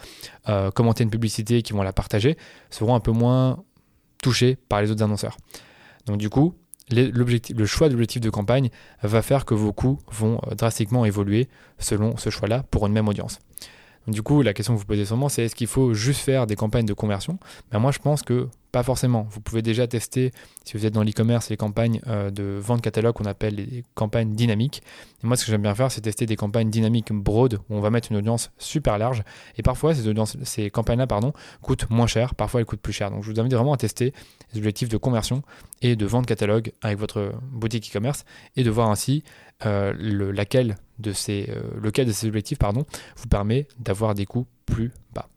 euh, 0.48 0.70
commenter 0.70 1.02
une 1.04 1.10
publicité, 1.10 1.62
qui 1.62 1.72
vont 1.72 1.82
la 1.82 1.92
partager, 1.92 2.36
seront 2.70 2.94
un 2.94 3.00
peu 3.00 3.10
moins 3.10 3.64
touchés 4.22 4.56
par 4.68 4.80
les 4.80 4.90
autres 4.90 5.02
annonceurs. 5.02 5.36
Donc 6.06 6.18
du 6.18 6.30
coup, 6.30 6.54
le 6.90 7.66
choix 7.66 7.88
d'objectif 7.88 8.20
de 8.20 8.30
campagne 8.30 8.70
va 9.02 9.22
faire 9.22 9.44
que 9.44 9.54
vos 9.54 9.72
coûts 9.72 9.98
vont 10.10 10.40
euh, 10.46 10.54
drastiquement 10.54 11.04
évoluer 11.04 11.48
selon 11.78 12.16
ce 12.16 12.30
choix-là 12.30 12.64
pour 12.70 12.86
une 12.86 12.92
même 12.92 13.08
audience. 13.08 13.38
Du 14.08 14.22
coup, 14.22 14.40
la 14.40 14.54
question 14.54 14.74
que 14.74 14.78
vous 14.78 14.86
posez 14.86 15.04
sûrement, 15.04 15.28
c'est 15.28 15.44
est-ce 15.44 15.54
qu'il 15.54 15.66
faut 15.66 15.92
juste 15.92 16.20
faire 16.20 16.46
des 16.46 16.56
campagnes 16.56 16.86
de 16.86 16.94
conversion? 16.94 17.38
Ben 17.70 17.78
Moi, 17.78 17.92
je 17.92 17.98
pense 17.98 18.22
que 18.22 18.48
pas 18.72 18.82
forcément. 18.82 19.26
Vous 19.30 19.42
pouvez 19.42 19.60
déjà 19.60 19.86
tester, 19.86 20.32
si 20.64 20.78
vous 20.78 20.86
êtes 20.86 20.94
dans 20.94 21.02
l'e-commerce, 21.02 21.50
les 21.50 21.58
campagnes 21.58 22.00
euh, 22.06 22.30
de 22.30 22.58
vente 22.58 22.80
catalogue 22.80 23.14
qu'on 23.14 23.26
appelle 23.26 23.56
les 23.56 23.84
campagnes 23.94 24.34
dynamiques. 24.34 24.82
Et 25.22 25.26
moi, 25.26 25.36
ce 25.36 25.44
que 25.44 25.50
j'aime 25.50 25.60
bien 25.60 25.74
faire, 25.74 25.92
c'est 25.92 26.00
tester 26.00 26.24
des 26.24 26.36
campagnes 26.36 26.70
dynamiques 26.70 27.12
broad, 27.12 27.58
où 27.68 27.76
on 27.76 27.80
va 27.80 27.90
mettre 27.90 28.10
une 28.10 28.16
audience 28.16 28.50
super 28.56 28.96
large. 28.96 29.22
Et 29.58 29.62
parfois, 29.62 29.92
ces, 29.94 30.70
campagnes-là 30.70 31.06
coûtent 31.60 31.90
moins 31.90 32.06
cher, 32.06 32.34
parfois 32.34 32.60
elles 32.60 32.66
coûtent 32.66 32.80
plus 32.80 32.94
cher. 32.94 33.10
Donc, 33.10 33.24
je 33.24 33.30
vous 33.30 33.38
invite 33.38 33.52
vraiment 33.52 33.74
à 33.74 33.78
tester 33.78 34.14
les 34.54 34.58
objectifs 34.58 34.88
de 34.88 34.96
conversion 34.96 35.42
et 35.82 35.96
de 35.96 36.06
vente 36.06 36.24
catalogue 36.24 36.72
avec 36.80 36.98
votre 36.98 37.34
boutique 37.52 37.90
e-commerce 37.90 38.24
et 38.56 38.64
de 38.64 38.70
voir 38.70 38.88
ainsi 38.88 39.22
euh, 39.66 39.92
le, 39.98 40.30
laquelle 40.30 40.76
de 40.98 41.12
ces, 41.12 41.46
euh, 41.50 41.62
lequel 41.80 42.06
de 42.06 42.12
ces 42.12 42.26
objectifs 42.26 42.58
pardon, 42.58 42.84
vous 43.16 43.28
permet 43.28 43.66
d'avoir 43.78 44.14
des 44.14 44.26
coûts 44.26 44.46
plus 44.66 44.92
bas 45.14 45.28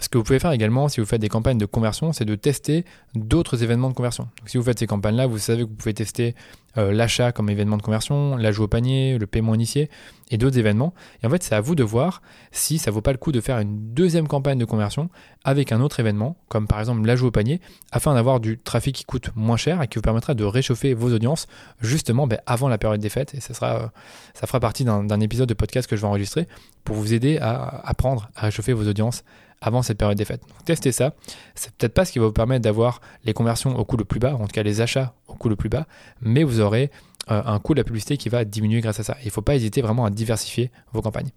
ce 0.00 0.08
que 0.08 0.18
vous 0.18 0.24
pouvez 0.24 0.38
faire 0.38 0.52
également 0.52 0.88
si 0.88 1.00
vous 1.00 1.06
faites 1.06 1.20
des 1.20 1.28
campagnes 1.28 1.58
de 1.58 1.66
conversion, 1.66 2.12
c'est 2.12 2.24
de 2.24 2.34
tester 2.34 2.84
d'autres 3.14 3.62
événements 3.62 3.88
de 3.88 3.94
conversion. 3.94 4.28
si 4.46 4.56
vous 4.56 4.62
faites 4.62 4.78
ces 4.78 4.86
campagnes-là, 4.86 5.26
vous 5.26 5.38
savez 5.38 5.64
que 5.64 5.68
vous 5.68 5.74
pouvez 5.74 5.94
tester 5.94 6.34
euh, 6.76 6.92
l'achat 6.92 7.32
comme 7.32 7.50
événement 7.50 7.76
de 7.76 7.82
conversion, 7.82 8.36
l'ajout 8.36 8.64
au 8.64 8.68
panier, 8.68 9.18
le 9.18 9.26
paiement 9.26 9.54
initié 9.54 9.90
et 10.30 10.36
d'autres 10.36 10.58
événements. 10.58 10.94
Et 11.22 11.26
en 11.26 11.30
fait, 11.30 11.42
c'est 11.42 11.54
à 11.54 11.60
vous 11.60 11.74
de 11.74 11.82
voir 11.82 12.22
si 12.52 12.78
ça 12.78 12.90
vaut 12.90 13.00
pas 13.00 13.12
le 13.12 13.18
coup 13.18 13.32
de 13.32 13.40
faire 13.40 13.58
une 13.58 13.94
deuxième 13.94 14.28
campagne 14.28 14.58
de 14.58 14.64
conversion 14.64 15.08
avec 15.44 15.72
un 15.72 15.80
autre 15.80 15.98
événement, 15.98 16.36
comme 16.48 16.68
par 16.68 16.78
exemple 16.78 17.04
l'ajout 17.04 17.28
au 17.28 17.30
panier, 17.30 17.60
afin 17.90 18.14
d'avoir 18.14 18.38
du 18.38 18.58
trafic 18.58 18.94
qui 18.94 19.04
coûte 19.04 19.30
moins 19.34 19.56
cher 19.56 19.82
et 19.82 19.88
qui 19.88 19.96
vous 19.96 20.02
permettra 20.02 20.34
de 20.34 20.44
réchauffer 20.44 20.94
vos 20.94 21.12
audiences 21.12 21.46
justement 21.80 22.26
ben, 22.26 22.38
avant 22.46 22.68
la 22.68 22.78
période 22.78 23.00
des 23.00 23.08
fêtes. 23.08 23.34
Et 23.34 23.40
ça, 23.40 23.54
sera, 23.54 23.76
euh, 23.76 23.86
ça 24.34 24.46
fera 24.46 24.60
partie 24.60 24.84
d'un 24.84 25.20
épisode 25.20 25.48
de 25.48 25.54
podcast 25.54 25.88
que 25.88 25.96
je 25.96 26.02
vais 26.02 26.08
enregistrer 26.08 26.46
pour 26.84 26.96
vous 26.96 27.12
aider 27.12 27.38
à 27.38 27.82
apprendre 27.84 28.30
à 28.36 28.42
réchauffer 28.42 28.72
vos 28.72 28.86
audiences 28.86 29.24
avant 29.60 29.82
cette 29.82 29.98
période 29.98 30.18
des 30.18 30.24
fêtes. 30.24 30.42
Donc 30.42 30.64
testez 30.64 30.92
ça. 30.92 31.14
C'est 31.54 31.72
peut-être 31.74 31.94
pas 31.94 32.04
ce 32.04 32.12
qui 32.12 32.18
va 32.18 32.26
vous 32.26 32.32
permettre 32.32 32.62
d'avoir 32.62 33.00
les 33.24 33.32
conversions 33.32 33.76
au 33.76 33.84
coût 33.84 33.96
le 33.96 34.04
plus 34.04 34.20
bas, 34.20 34.34
en 34.34 34.46
tout 34.46 34.52
cas 34.52 34.62
les 34.62 34.80
achats 34.80 35.14
au 35.26 35.34
coût 35.34 35.48
le 35.48 35.56
plus 35.56 35.68
bas, 35.68 35.86
mais 36.20 36.44
vous 36.44 36.60
aurez 36.60 36.90
euh, 37.30 37.42
un 37.44 37.58
coût 37.58 37.74
de 37.74 37.80
la 37.80 37.84
publicité 37.84 38.16
qui 38.16 38.28
va 38.28 38.44
diminuer 38.44 38.80
grâce 38.80 39.00
à 39.00 39.04
ça. 39.04 39.16
Il 39.22 39.26
ne 39.26 39.30
faut 39.30 39.42
pas 39.42 39.54
hésiter 39.54 39.82
vraiment 39.82 40.04
à 40.04 40.10
diversifier 40.10 40.70
vos 40.92 41.02
campagnes. 41.02 41.30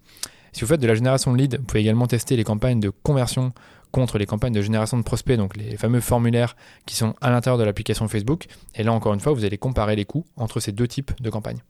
Si 0.52 0.60
vous 0.60 0.66
faites 0.66 0.80
de 0.80 0.86
la 0.86 0.94
génération 0.94 1.32
de 1.32 1.38
leads, 1.38 1.56
vous 1.58 1.64
pouvez 1.64 1.80
également 1.80 2.06
tester 2.06 2.36
les 2.36 2.44
campagnes 2.44 2.80
de 2.80 2.90
conversion 2.90 3.52
contre 3.90 4.18
les 4.18 4.26
campagnes 4.26 4.52
de 4.52 4.62
génération 4.62 4.96
de 4.96 5.02
prospects, 5.02 5.36
donc 5.36 5.56
les 5.56 5.76
fameux 5.76 6.00
formulaires 6.00 6.56
qui 6.86 6.96
sont 6.96 7.14
à 7.20 7.30
l'intérieur 7.30 7.58
de 7.58 7.64
l'application 7.64 8.08
Facebook. 8.08 8.46
Et 8.74 8.82
là, 8.82 8.92
encore 8.92 9.14
une 9.14 9.20
fois, 9.20 9.32
vous 9.32 9.44
allez 9.44 9.58
comparer 9.58 9.96
les 9.96 10.04
coûts 10.04 10.24
entre 10.36 10.60
ces 10.60 10.72
deux 10.72 10.88
types 10.88 11.12
de 11.20 11.30
campagnes. 11.30 11.60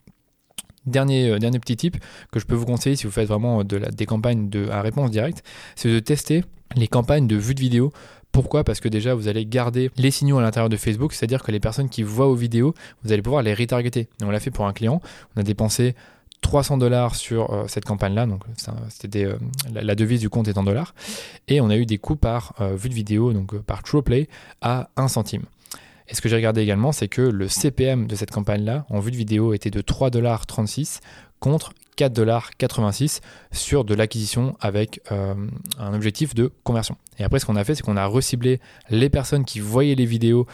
Dernier, 0.87 1.31
euh, 1.31 1.39
dernier 1.39 1.59
petit 1.59 1.77
tip 1.77 1.97
que 2.31 2.41
je 2.41 2.47
peux 2.47 2.55
vous 2.55 2.67
conseiller 2.67 2.97
si 2.97 3.05
vous 3.05 3.13
faites 3.13 3.29
vraiment 3.29 3.63
la, 3.63 3.91
des 3.91 4.07
campagnes 4.07 4.49
de, 4.49 4.69
à 4.69 4.83
réponse 4.83 5.11
directe, 5.11 5.43
c'est 5.77 5.91
de 5.91 5.99
tester 5.99 6.45
les 6.75 6.89
campagnes 6.89 7.27
de 7.27 7.37
vue 7.37 7.55
de 7.55 7.61
vidéo 7.61 7.93
Pourquoi? 8.33 8.65
Parce 8.65 8.81
que 8.81 8.89
déjà, 8.89 9.15
vous 9.15 9.29
allez 9.29 9.47
garder 9.47 9.91
les 9.97 10.11
signaux 10.11 10.39
à 10.39 10.43
l'intérieur 10.43 10.69
de 10.69 10.77
Facebook, 10.77 11.13
c'est-à-dire 11.13 11.43
que 11.43 11.53
les 11.53 11.61
personnes 11.61 11.89
qui 11.89 12.03
voient 12.03 12.27
vos 12.27 12.35
vidéos, 12.35 12.75
vous 13.05 13.13
allez 13.13 13.23
pouvoir 13.23 13.43
les 13.43 13.55
retargeter. 13.55 14.09
Et 14.21 14.25
on 14.25 14.31
l'a 14.31 14.41
fait 14.41 14.51
pour 14.51 14.67
un 14.67 14.73
client. 14.73 15.01
On 15.37 15.41
a 15.41 15.45
dépensé 15.45 15.95
300 16.43 16.77
dollars 16.77 17.15
sur 17.15 17.51
euh, 17.53 17.65
cette 17.69 17.85
campagne-là, 17.87 18.27
donc 18.27 18.43
euh, 19.17 19.39
la, 19.73 19.95
devise 19.95 20.21
du 20.21 20.29
compte 20.29 20.49
est 20.49 20.59
en 20.59 20.65
dollars, 20.65 20.95
et 21.49 21.61
on 21.61 21.71
a 21.71 21.77
eu 21.77 21.87
des 21.87 21.99
coûts 21.99 22.17
par 22.17 22.55
euh, 22.61 22.75
vue 22.77 22.91
de 22.91 22.95
vidéo, 22.95 23.33
donc 23.33 23.57
par 23.63 23.83
TruePlay, 23.83 24.29
à 24.61 24.91
1 24.97 25.09
centime. 25.09 25.45
Et 26.09 26.15
ce 26.15 26.21
que 26.21 26.29
j'ai 26.29 26.37
regardé 26.37 26.61
également, 26.61 26.93
c'est 26.93 27.09
que 27.09 27.23
le 27.23 27.49
CPM 27.49 28.07
de 28.07 28.15
cette 28.15 28.31
campagne-là, 28.31 28.87
en 28.91 29.01
vue 29.01 29.11
de 29.11 29.17
vidéo, 29.17 29.55
était 29.55 29.71
de 29.71 29.81
3,36$ 29.81 31.01
contre 31.41 31.73
4,86$ 31.99 33.21
sur 33.53 33.85
de 33.85 33.95
l'acquisition 33.95 34.57
avec 34.61 35.01
un 35.11 35.95
objectif 35.95 36.35
de 36.35 36.51
conversion. 36.65 36.97
Et 37.19 37.25
après, 37.25 37.39
ce 37.39 37.47
qu'on 37.47 37.57
a 37.57 37.65
fait, 37.65 37.75
c'est 37.75 37.83
qu'on 37.83 37.97
a 37.97 38.07
reciblé 38.07 38.61
les 38.89 39.11
personnes 39.11 39.45
qui 39.45 39.61
voyaient 39.61 39.95
les 39.95 40.07
vidéos 40.07 40.47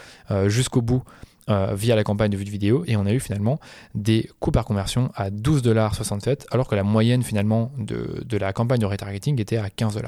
jusqu'au 0.47 0.81
bout 0.81 1.03
euh, 1.49 1.73
via 1.73 1.95
la 1.95 2.03
campagne 2.03 2.29
de 2.29 2.37
vue 2.37 2.45
de 2.45 2.51
vidéo 2.51 2.83
et 2.85 2.95
on 2.95 3.07
a 3.07 3.11
eu 3.11 3.19
finalement 3.19 3.59
des 3.95 4.29
coûts 4.39 4.51
par 4.51 4.65
conversion 4.65 5.09
à 5.15 5.31
12,67$ 5.31 6.45
alors 6.51 6.67
que 6.67 6.75
la 6.75 6.83
moyenne 6.83 7.23
finalement 7.23 7.71
de, 7.79 8.37
la 8.37 8.53
campagne 8.53 8.77
de 8.77 8.85
retargeting 8.85 9.41
était 9.41 9.57
à 9.57 9.67
15$. 9.69 9.99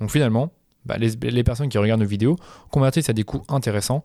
Donc 0.00 0.10
finalement, 0.10 0.52
bah, 0.86 0.96
les, 0.96 1.44
personnes 1.44 1.68
qui 1.68 1.76
regardent 1.76 2.00
nos 2.00 2.06
vidéos 2.06 2.36
convertissent 2.70 3.10
à 3.10 3.12
des 3.12 3.24
coûts 3.24 3.42
intéressants. 3.50 4.04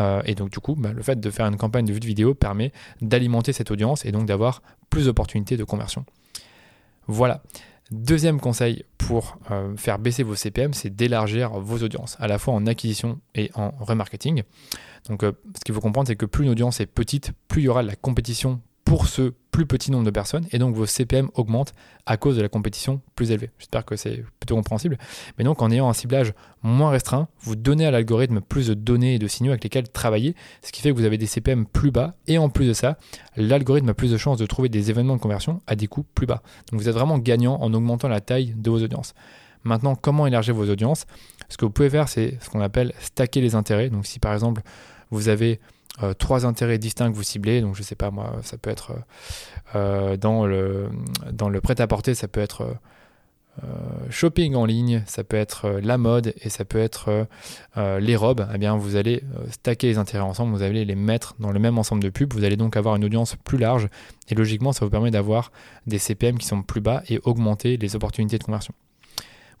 Euh, 0.00 0.22
et 0.24 0.34
donc, 0.34 0.50
du 0.50 0.58
coup, 0.58 0.74
bah, 0.74 0.92
le 0.92 1.02
fait 1.02 1.20
de 1.20 1.30
faire 1.30 1.46
une 1.46 1.56
campagne 1.56 1.84
de 1.84 1.92
vue 1.92 2.00
de 2.00 2.06
vidéo 2.06 2.34
permet 2.34 2.72
d'alimenter 3.00 3.52
cette 3.52 3.70
audience 3.70 4.04
et 4.04 4.12
donc 4.12 4.26
d'avoir 4.26 4.62
plus 4.90 5.06
d'opportunités 5.06 5.56
de 5.56 5.64
conversion. 5.64 6.04
Voilà. 7.06 7.42
Deuxième 7.90 8.40
conseil 8.40 8.84
pour 8.96 9.38
euh, 9.50 9.76
faire 9.76 9.98
baisser 9.98 10.22
vos 10.22 10.34
CPM, 10.34 10.72
c'est 10.72 10.88
d'élargir 10.88 11.50
vos 11.50 11.78
audiences, 11.84 12.16
à 12.20 12.26
la 12.26 12.38
fois 12.38 12.54
en 12.54 12.66
acquisition 12.66 13.20
et 13.34 13.50
en 13.54 13.70
remarketing. 13.80 14.44
Donc, 15.08 15.24
euh, 15.24 15.32
ce 15.56 15.64
qu'il 15.64 15.74
faut 15.74 15.80
comprendre, 15.80 16.08
c'est 16.08 16.16
que 16.16 16.24
plus 16.24 16.44
une 16.44 16.50
audience 16.50 16.80
est 16.80 16.86
petite, 16.86 17.32
plus 17.48 17.62
il 17.62 17.64
y 17.66 17.68
aura 17.68 17.82
de 17.82 17.88
la 17.88 17.96
compétition 17.96 18.62
pour 18.84 19.06
ce 19.06 19.32
plus 19.52 19.66
petit 19.66 19.90
nombre 19.90 20.04
de 20.04 20.10
personnes 20.10 20.46
et 20.50 20.58
donc 20.58 20.74
vos 20.74 20.86
CPM 20.86 21.28
augmentent 21.34 21.74
à 22.06 22.16
cause 22.16 22.36
de 22.36 22.42
la 22.42 22.48
compétition 22.48 23.00
plus 23.14 23.30
élevée. 23.30 23.50
J'espère 23.58 23.84
que 23.84 23.96
c'est 23.96 24.24
plutôt 24.40 24.56
compréhensible. 24.56 24.98
Mais 25.36 25.44
donc 25.44 25.60
en 25.62 25.70
ayant 25.70 25.88
un 25.88 25.92
ciblage 25.92 26.32
moins 26.62 26.90
restreint, 26.90 27.28
vous 27.40 27.54
donnez 27.54 27.86
à 27.86 27.90
l'algorithme 27.90 28.40
plus 28.40 28.68
de 28.68 28.74
données 28.74 29.14
et 29.14 29.18
de 29.18 29.28
signaux 29.28 29.52
avec 29.52 29.62
lesquels 29.62 29.88
travailler, 29.88 30.34
ce 30.62 30.72
qui 30.72 30.80
fait 30.80 30.90
que 30.90 30.96
vous 30.96 31.04
avez 31.04 31.18
des 31.18 31.26
CPM 31.26 31.66
plus 31.66 31.90
bas 31.90 32.14
et 32.26 32.38
en 32.38 32.48
plus 32.48 32.66
de 32.66 32.72
ça, 32.72 32.96
l'algorithme 33.36 33.90
a 33.90 33.94
plus 33.94 34.10
de 34.10 34.16
chances 34.16 34.38
de 34.38 34.46
trouver 34.46 34.68
des 34.68 34.90
événements 34.90 35.16
de 35.16 35.20
conversion 35.20 35.60
à 35.66 35.76
des 35.76 35.86
coûts 35.86 36.06
plus 36.14 36.26
bas. 36.26 36.42
Donc 36.70 36.80
vous 36.80 36.88
êtes 36.88 36.94
vraiment 36.94 37.18
gagnant 37.18 37.60
en 37.60 37.72
augmentant 37.74 38.08
la 38.08 38.20
taille 38.20 38.54
de 38.56 38.70
vos 38.70 38.82
audiences. 38.82 39.14
Maintenant, 39.64 39.94
comment 39.94 40.26
élargir 40.26 40.54
vos 40.54 40.68
audiences? 40.68 41.06
Ce 41.48 41.56
que 41.56 41.64
vous 41.64 41.70
pouvez 41.70 41.90
faire, 41.90 42.08
c'est 42.08 42.38
ce 42.40 42.50
qu'on 42.50 42.60
appelle 42.60 42.94
stacker 42.98 43.40
les 43.40 43.54
intérêts. 43.54 43.90
Donc 43.90 44.06
si 44.06 44.18
par 44.18 44.32
exemple 44.32 44.62
vous 45.10 45.28
avez 45.28 45.60
euh, 46.02 46.14
trois 46.14 46.46
intérêts 46.46 46.78
distincts 46.78 47.10
que 47.10 47.16
vous 47.16 47.22
ciblez. 47.22 47.60
Donc, 47.60 47.74
je 47.76 47.82
sais 47.82 47.94
pas, 47.94 48.10
moi, 48.10 48.36
ça 48.42 48.56
peut 48.56 48.70
être 48.70 48.92
euh, 48.92 48.96
euh, 49.74 50.16
dans 50.16 50.46
le, 50.46 50.88
dans 51.32 51.48
le 51.48 51.60
prêt-à-porter, 51.60 52.14
ça 52.14 52.28
peut 52.28 52.40
être 52.40 52.76
shopping 54.08 54.54
en 54.54 54.64
ligne, 54.64 55.02
ça 55.06 55.24
peut 55.24 55.36
être 55.36 55.68
la 55.82 55.98
mode 55.98 56.32
et 56.40 56.48
ça 56.48 56.64
peut 56.64 56.78
être 56.78 57.26
les 57.76 58.16
robes. 58.16 58.48
Eh 58.54 58.56
bien, 58.56 58.78
vous 58.78 58.96
allez 58.96 59.22
stacker 59.50 59.88
les 59.88 59.98
intérêts 59.98 60.24
ensemble, 60.24 60.56
vous 60.56 60.62
allez 60.62 60.86
les 60.86 60.94
mettre 60.94 61.34
dans 61.38 61.52
le 61.52 61.60
même 61.60 61.76
ensemble 61.76 62.02
de 62.02 62.08
pubs. 62.08 62.32
Vous 62.32 62.44
allez 62.44 62.56
donc 62.56 62.78
avoir 62.78 62.96
une 62.96 63.04
audience 63.04 63.36
plus 63.44 63.58
large 63.58 63.90
et 64.30 64.34
logiquement, 64.34 64.72
ça 64.72 64.86
vous 64.86 64.90
permet 64.90 65.10
d'avoir 65.10 65.52
des 65.86 65.98
CPM 65.98 66.38
qui 66.38 66.46
sont 66.46 66.62
plus 66.62 66.80
bas 66.80 67.02
et 67.10 67.20
augmenter 67.24 67.76
les 67.76 67.94
opportunités 67.94 68.38
de 68.38 68.44
conversion. 68.44 68.72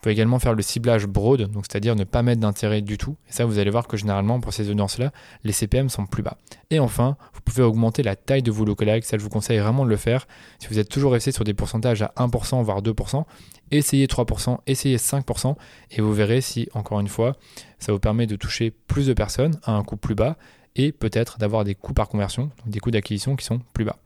Vous 0.02 0.06
pouvez 0.06 0.14
également 0.14 0.40
faire 0.40 0.54
le 0.54 0.62
ciblage 0.62 1.06
broad, 1.06 1.42
donc 1.42 1.64
c'est-à-dire 1.64 1.94
ne 1.94 2.02
pas 2.02 2.24
mettre 2.24 2.40
d'intérêt 2.40 2.82
du 2.82 2.98
tout. 2.98 3.16
Et 3.28 3.32
ça, 3.32 3.44
vous 3.44 3.60
allez 3.60 3.70
voir 3.70 3.86
que 3.86 3.96
généralement, 3.96 4.40
pour 4.40 4.52
ces 4.52 4.68
audiences-là, 4.68 5.12
les 5.44 5.52
CPM 5.52 5.88
sont 5.88 6.06
plus 6.06 6.24
bas. 6.24 6.38
Et 6.70 6.80
enfin, 6.80 7.16
vous 7.34 7.40
pouvez 7.42 7.62
augmenter 7.62 8.02
la 8.02 8.16
taille 8.16 8.42
de 8.42 8.50
vos 8.50 8.64
lookalikes. 8.64 9.04
Ça, 9.04 9.16
je 9.16 9.22
vous 9.22 9.28
conseille 9.28 9.60
vraiment 9.60 9.84
de 9.84 9.90
le 9.90 9.96
faire. 9.96 10.26
Si 10.58 10.66
vous 10.66 10.80
êtes 10.80 10.88
toujours 10.88 11.12
resté 11.12 11.30
sur 11.30 11.44
des 11.44 11.54
pourcentages 11.54 12.02
à 12.02 12.12
1%, 12.16 12.64
voire 12.64 12.82
2%, 12.82 13.24
essayez 13.70 14.08
3%, 14.08 14.58
essayez 14.66 14.96
5%, 14.96 15.54
et 15.92 16.00
vous 16.00 16.12
verrez 16.12 16.40
si, 16.40 16.68
encore 16.74 16.98
une 16.98 17.06
fois, 17.06 17.36
ça 17.78 17.92
vous 17.92 18.00
permet 18.00 18.26
de 18.26 18.34
toucher 18.34 18.72
plus 18.72 19.06
de 19.06 19.12
personnes 19.12 19.60
à 19.62 19.70
un 19.70 19.84
coût 19.84 19.96
plus 19.96 20.16
bas 20.16 20.36
et 20.74 20.90
peut-être 20.90 21.38
d'avoir 21.38 21.62
des 21.62 21.76
coûts 21.76 21.94
par 21.94 22.08
conversion, 22.08 22.50
donc 22.58 22.70
des 22.70 22.80
coûts 22.80 22.90
d'acquisition 22.90 23.36
qui 23.36 23.44
sont 23.44 23.60
plus 23.72 23.84
bas. 23.84 24.01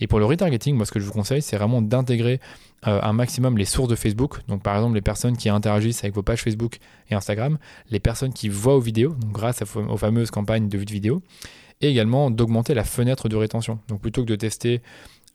Et 0.00 0.06
pour 0.06 0.18
le 0.18 0.24
retargeting, 0.24 0.76
moi 0.76 0.86
ce 0.86 0.92
que 0.92 1.00
je 1.00 1.04
vous 1.04 1.12
conseille, 1.12 1.42
c'est 1.42 1.56
vraiment 1.56 1.82
d'intégrer 1.82 2.40
euh, 2.86 3.00
un 3.02 3.12
maximum 3.12 3.58
les 3.58 3.64
sources 3.64 3.88
de 3.88 3.96
Facebook. 3.96 4.40
Donc 4.48 4.62
par 4.62 4.76
exemple 4.76 4.94
les 4.94 5.02
personnes 5.02 5.36
qui 5.36 5.48
interagissent 5.48 6.04
avec 6.04 6.14
vos 6.14 6.22
pages 6.22 6.42
Facebook 6.42 6.78
et 7.10 7.14
Instagram, 7.14 7.58
les 7.90 8.00
personnes 8.00 8.32
qui 8.32 8.48
voient 8.48 8.76
aux 8.76 8.80
vidéos, 8.80 9.14
donc 9.14 9.32
grâce 9.32 9.62
aux 9.62 9.96
fameuses 9.96 10.30
campagnes 10.30 10.68
de 10.68 10.78
vue 10.78 10.84
de 10.84 10.92
vidéo, 10.92 11.22
et 11.80 11.88
également 11.88 12.30
d'augmenter 12.30 12.74
la 12.74 12.84
fenêtre 12.84 13.28
de 13.28 13.36
rétention. 13.36 13.78
Donc 13.88 14.00
plutôt 14.00 14.22
que 14.22 14.28
de 14.28 14.36
tester 14.36 14.82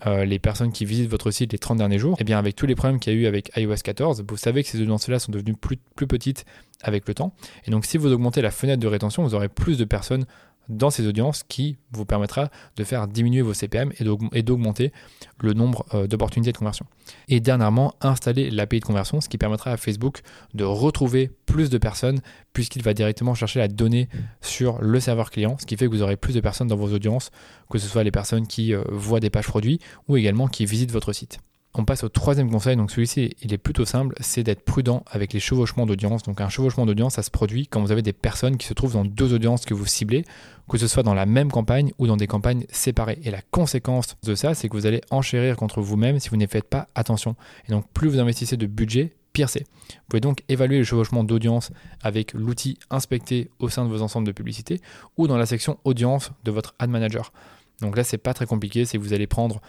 euh, 0.06 0.26
les 0.26 0.40
personnes 0.40 0.72
qui 0.72 0.86
visitent 0.86 1.10
votre 1.10 1.32
site 1.32 1.52
les 1.52 1.60
30 1.60 1.78
derniers 1.78 2.00
jours, 2.00 2.14
et 2.14 2.22
eh 2.22 2.24
bien 2.24 2.38
avec 2.38 2.56
tous 2.56 2.66
les 2.66 2.76
problèmes 2.76 3.00
qu'il 3.00 3.14
y 3.14 3.16
a 3.16 3.20
eu 3.20 3.26
avec 3.26 3.52
iOS 3.56 3.76
14, 3.84 4.24
vous 4.28 4.38
savez 4.38 4.64
que 4.64 4.70
ces 4.70 4.82
audiences-là 4.82 5.20
sont 5.20 5.32
devenues 5.32 5.56
plus 5.56 6.08
petites 6.08 6.46
avec 6.82 7.08
le 7.08 7.14
temps. 7.14 7.34
Et 7.66 7.72
donc 7.72 7.86
si 7.86 7.98
vous 7.98 8.12
augmentez 8.12 8.42
la 8.42 8.52
fenêtre 8.52 8.82
de 8.82 8.88
rétention, 8.88 9.24
vous 9.24 9.36
aurez 9.36 9.50
plus 9.50 9.78
de 9.78 9.86
personnes 9.86 10.26
dans 10.70 10.90
ces 10.90 11.08
audiences 11.08 11.44
qui 11.44 11.78
vous 11.92 12.06
permettra 12.06 12.50
de 12.76 12.84
faire 12.84 13.08
diminuer 13.08 13.42
vos 13.42 13.54
CPM 13.54 13.92
et 14.34 14.44
d'augmenter 14.44 14.92
le 15.40 15.54
nombre 15.54 15.86
euh, 15.94 16.08
d'opportunités 16.08 16.52
de 16.52 16.58
conversion. 16.58 16.86
Et 17.28 17.40
dernièrement, 17.40 17.94
installer 18.02 18.50
l'API 18.50 18.80
de 18.80 18.86
conversion, 18.86 19.22
ce 19.22 19.30
qui 19.30 19.38
permettra 19.38 19.72
à 19.72 19.78
Facebook 19.78 20.22
de 20.54 20.64
retrouver 20.64 21.32
plus 21.46 21.70
de 21.70 21.78
personnes 21.78 22.22
puisqu'il 22.54 22.84
va 22.84 22.94
directement 22.94 23.34
chercher 23.34 23.60
la 23.60 23.68
donnée 23.68 24.10
sur 24.42 24.82
le 24.82 25.00
serveur 25.00 25.32
client, 25.32 25.58
ce 25.60 25.66
qui 25.66 25.76
fait 25.76 25.86
que 25.86 25.92
vous 25.92 26.02
aurez 26.02 26.18
plus 26.18 26.34
de 26.34 26.42
personnes 26.42 26.68
dans 26.68 26.76
vos 26.76 26.94
audiences, 26.94 27.32
que 27.70 27.78
ce 27.78 27.88
soit 27.88 28.04
les 28.04 28.12
personnes 28.12 28.48
qui 28.48 28.74
euh, 28.74 28.84
voient 28.90 29.20
des 29.20 29.30
pages 29.30 29.48
produits 29.48 29.80
ou 30.08 30.18
également 30.18 30.48
qui 30.48 30.66
visitent 30.66 30.92
votre 30.92 31.14
site. 31.14 31.40
On 31.76 31.86
passe 31.86 32.04
au 32.04 32.10
troisième 32.10 32.52
conseil, 32.52 32.76
donc 32.76 32.92
celui-ci 32.92 33.36
il 33.42 33.52
est 33.52 33.58
plutôt 33.58 33.84
simple, 33.84 34.16
c'est 34.20 34.44
d'être 34.44 34.64
prudent 34.64 35.04
avec 35.10 35.34
les 35.34 35.40
chevauchements 35.40 35.88
d'audience. 35.88 36.22
Donc 36.22 36.40
un 36.40 36.50
chevauchement 36.50 36.86
d'audience, 36.86 37.16
ça 37.16 37.24
se 37.24 37.32
produit 37.32 37.66
quand 37.66 37.82
vous 37.82 37.92
avez 37.92 38.04
des 38.04 38.14
personnes 38.14 38.58
qui 38.58 38.68
se 38.68 38.76
trouvent 38.76 38.94
dans 38.94 39.06
deux 39.06 39.34
audiences 39.34 39.66
que 39.66 39.74
vous 39.74 39.88
ciblez, 39.88 40.24
que 40.70 40.78
ce 40.78 40.88
soit 40.88 41.02
dans 41.02 41.16
la 41.16 41.26
même 41.26 41.52
campagne 41.52 41.92
ou 41.98 42.06
dans 42.06 42.16
des 42.16 42.28
campagnes 42.28 42.66
séparées. 42.70 43.18
Et 43.24 43.32
la 43.32 43.42
conséquence 43.42 44.18
de 44.24 44.36
ça, 44.36 44.54
c'est 44.54 44.70
que 44.70 44.78
vous 44.78 44.86
allez 44.86 45.02
enchérir 45.10 45.58
contre 45.58 45.82
vous-même 45.82 46.20
si 46.20 46.30
vous 46.30 46.38
ne 46.38 46.46
faites 46.46 46.70
pas 46.70 46.90
attention. 46.94 47.36
Et 47.68 47.72
donc 47.72 47.90
plus 47.92 48.08
vous 48.08 48.20
investissez 48.20 48.56
de 48.56 48.68
budget, 48.68 49.16
pire 49.34 49.50
c'est. 49.50 49.66
Vous 49.90 50.10
pouvez 50.10 50.22
donc 50.22 50.44
évaluer 50.50 50.78
le 50.78 50.84
chevauchement 50.84 51.24
d'audience 51.24 51.72
avec 52.04 52.34
l'outil 52.34 52.78
inspecté 52.92 53.50
au 53.58 53.70
sein 53.70 53.84
de 53.84 53.90
vos 53.90 54.04
ensembles 54.04 54.28
de 54.28 54.32
publicité 54.32 54.80
ou 55.18 55.26
dans 55.26 55.38
la 55.38 55.48
section 55.48 55.80
audience 55.86 56.32
de 56.44 56.52
votre 56.52 56.76
ad 56.78 56.92
manager. 56.92 57.34
Donc 57.82 57.98
là, 57.98 58.04
c'est 58.04 58.18
pas 58.18 58.34
très 58.34 58.46
compliqué, 58.46 58.86
c'est 58.86 58.98
que 58.98 59.04
vous 59.04 59.14
allez 59.14 59.28
prendre 59.28 59.60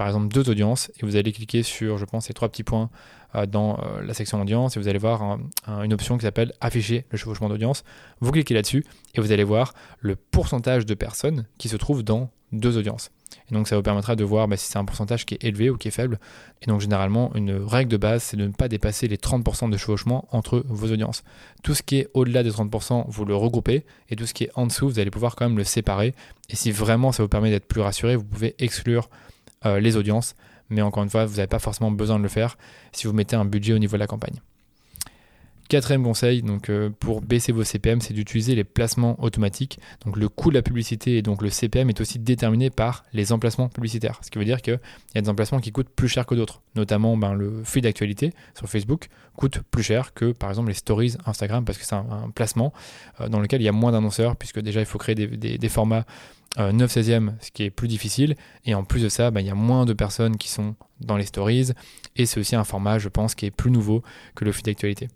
par 0.00 0.06
exemple 0.06 0.28
deux 0.28 0.48
audiences 0.48 0.90
et 0.98 1.04
vous 1.04 1.16
allez 1.16 1.30
cliquer 1.30 1.62
sur, 1.62 1.98
je 1.98 2.06
pense, 2.06 2.24
ces 2.24 2.32
trois 2.32 2.48
petits 2.48 2.62
points 2.62 2.88
euh, 3.34 3.44
dans 3.44 3.78
euh, 3.78 4.00
la 4.02 4.14
section 4.14 4.40
audience 4.40 4.74
et 4.74 4.80
vous 4.80 4.88
allez 4.88 4.98
voir 4.98 5.38
une 5.68 5.92
option 5.92 6.16
qui 6.16 6.22
s'appelle 6.22 6.54
afficher 6.62 7.04
le 7.10 7.18
chevauchement 7.18 7.50
d'audience. 7.50 7.84
Vous 8.22 8.30
cliquez 8.30 8.54
là-dessus 8.54 8.82
et 9.14 9.20
vous 9.20 9.30
allez 9.30 9.44
voir 9.44 9.74
le 9.98 10.16
pourcentage 10.16 10.86
de 10.86 10.94
personnes 10.94 11.46
qui 11.58 11.68
se 11.68 11.76
trouvent 11.76 12.02
dans 12.02 12.30
deux 12.50 12.78
audiences. 12.78 13.10
Et 13.50 13.54
donc 13.54 13.68
ça 13.68 13.76
vous 13.76 13.82
permettra 13.82 14.16
de 14.16 14.24
voir 14.24 14.48
bah, 14.48 14.56
si 14.56 14.70
c'est 14.70 14.78
un 14.78 14.86
pourcentage 14.86 15.26
qui 15.26 15.34
est 15.34 15.44
élevé 15.44 15.68
ou 15.68 15.76
qui 15.76 15.88
est 15.88 15.90
faible. 15.90 16.18
Et 16.62 16.66
donc 16.66 16.80
généralement, 16.80 17.30
une 17.34 17.52
règle 17.52 17.90
de 17.90 17.98
base, 17.98 18.22
c'est 18.22 18.38
de 18.38 18.46
ne 18.46 18.52
pas 18.52 18.68
dépasser 18.68 19.06
les 19.06 19.18
30% 19.18 19.68
de 19.68 19.76
chevauchement 19.76 20.28
entre 20.30 20.64
vos 20.66 20.90
audiences. 20.90 21.24
Tout 21.62 21.74
ce 21.74 21.82
qui 21.82 21.98
est 21.98 22.08
au-delà 22.14 22.42
des 22.42 22.52
30%, 22.52 23.04
vous 23.06 23.24
le 23.26 23.36
regroupez. 23.36 23.84
Et 24.08 24.16
tout 24.16 24.24
ce 24.24 24.32
qui 24.32 24.44
est 24.44 24.50
en 24.54 24.66
dessous, 24.66 24.88
vous 24.88 24.98
allez 24.98 25.10
pouvoir 25.10 25.36
quand 25.36 25.46
même 25.46 25.58
le 25.58 25.64
séparer. 25.64 26.14
Et 26.48 26.56
si 26.56 26.70
vraiment 26.70 27.12
ça 27.12 27.22
vous 27.22 27.28
permet 27.28 27.50
d'être 27.50 27.68
plus 27.68 27.82
rassuré, 27.82 28.16
vous 28.16 28.24
pouvez 28.24 28.54
exclure 28.58 29.10
les 29.64 29.96
audiences. 29.96 30.34
Mais 30.70 30.82
encore 30.82 31.02
une 31.02 31.10
fois, 31.10 31.26
vous 31.26 31.36
n'avez 31.36 31.48
pas 31.48 31.58
forcément 31.58 31.90
besoin 31.90 32.18
de 32.18 32.22
le 32.22 32.28
faire 32.28 32.56
si 32.92 33.06
vous 33.06 33.12
mettez 33.12 33.36
un 33.36 33.44
budget 33.44 33.74
au 33.74 33.78
niveau 33.78 33.96
de 33.96 34.00
la 34.00 34.06
campagne. 34.06 34.40
Quatrième 35.70 36.02
conseil, 36.02 36.42
donc 36.42 36.68
euh, 36.68 36.90
pour 36.98 37.20
baisser 37.22 37.52
vos 37.52 37.62
CPM, 37.62 38.00
c'est 38.00 38.12
d'utiliser 38.12 38.56
les 38.56 38.64
placements 38.64 39.14
automatiques. 39.22 39.78
Donc 40.04 40.16
le 40.16 40.28
coût 40.28 40.50
de 40.50 40.56
la 40.56 40.62
publicité 40.62 41.16
et 41.16 41.22
donc 41.22 41.42
le 41.42 41.48
CPM 41.48 41.88
est 41.88 42.00
aussi 42.00 42.18
déterminé 42.18 42.70
par 42.70 43.04
les 43.12 43.30
emplacements 43.30 43.68
publicitaires. 43.68 44.18
Ce 44.24 44.32
qui 44.32 44.38
veut 44.40 44.44
dire 44.44 44.62
qu'il 44.62 44.80
y 45.14 45.18
a 45.18 45.20
des 45.20 45.28
emplacements 45.28 45.60
qui 45.60 45.70
coûtent 45.70 45.88
plus 45.88 46.08
cher 46.08 46.26
que 46.26 46.34
d'autres. 46.34 46.60
Notamment 46.74 47.16
ben, 47.16 47.34
le 47.34 47.62
feed 47.62 47.84
d'actualité 47.84 48.32
sur 48.58 48.68
Facebook 48.68 49.06
coûte 49.36 49.60
plus 49.70 49.84
cher 49.84 50.12
que 50.12 50.32
par 50.32 50.48
exemple 50.48 50.70
les 50.70 50.74
stories 50.74 51.14
Instagram 51.24 51.64
parce 51.64 51.78
que 51.78 51.84
c'est 51.84 51.94
un, 51.94 52.32
placement 52.34 52.72
euh, 53.20 53.28
dans 53.28 53.38
lequel 53.38 53.60
il 53.60 53.64
y 53.64 53.68
a 53.68 53.72
moins 53.72 53.92
d'annonceurs 53.92 54.34
puisque 54.34 54.58
déjà 54.58 54.80
il 54.80 54.86
faut 54.86 54.98
créer 54.98 55.14
des, 55.14 55.68
formats 55.68 56.04
9 56.58 56.92
16e, 56.92 57.34
ce 57.40 57.52
qui 57.52 57.62
est 57.62 57.70
plus 57.70 57.86
difficile. 57.86 58.34
Et 58.64 58.74
en 58.74 58.82
plus 58.82 59.04
de 59.04 59.08
ça, 59.08 59.30
ben, 59.30 59.40
il 59.40 59.46
y 59.46 59.50
a 59.50 59.54
moins 59.54 59.86
de 59.86 59.92
personnes 59.92 60.36
qui 60.36 60.48
sont 60.48 60.74
dans 60.98 61.16
les 61.16 61.26
stories. 61.26 61.70
Et 62.16 62.26
c'est 62.26 62.40
aussi 62.40 62.56
un 62.56 62.64
format, 62.64 62.98
je 62.98 63.08
pense, 63.08 63.36
qui 63.36 63.46
est 63.46 63.52
plus 63.52 63.70
nouveau 63.70 64.02
que 64.34 64.44
le 64.44 64.50
feed 64.50 64.66
d'actualité. 64.66 65.06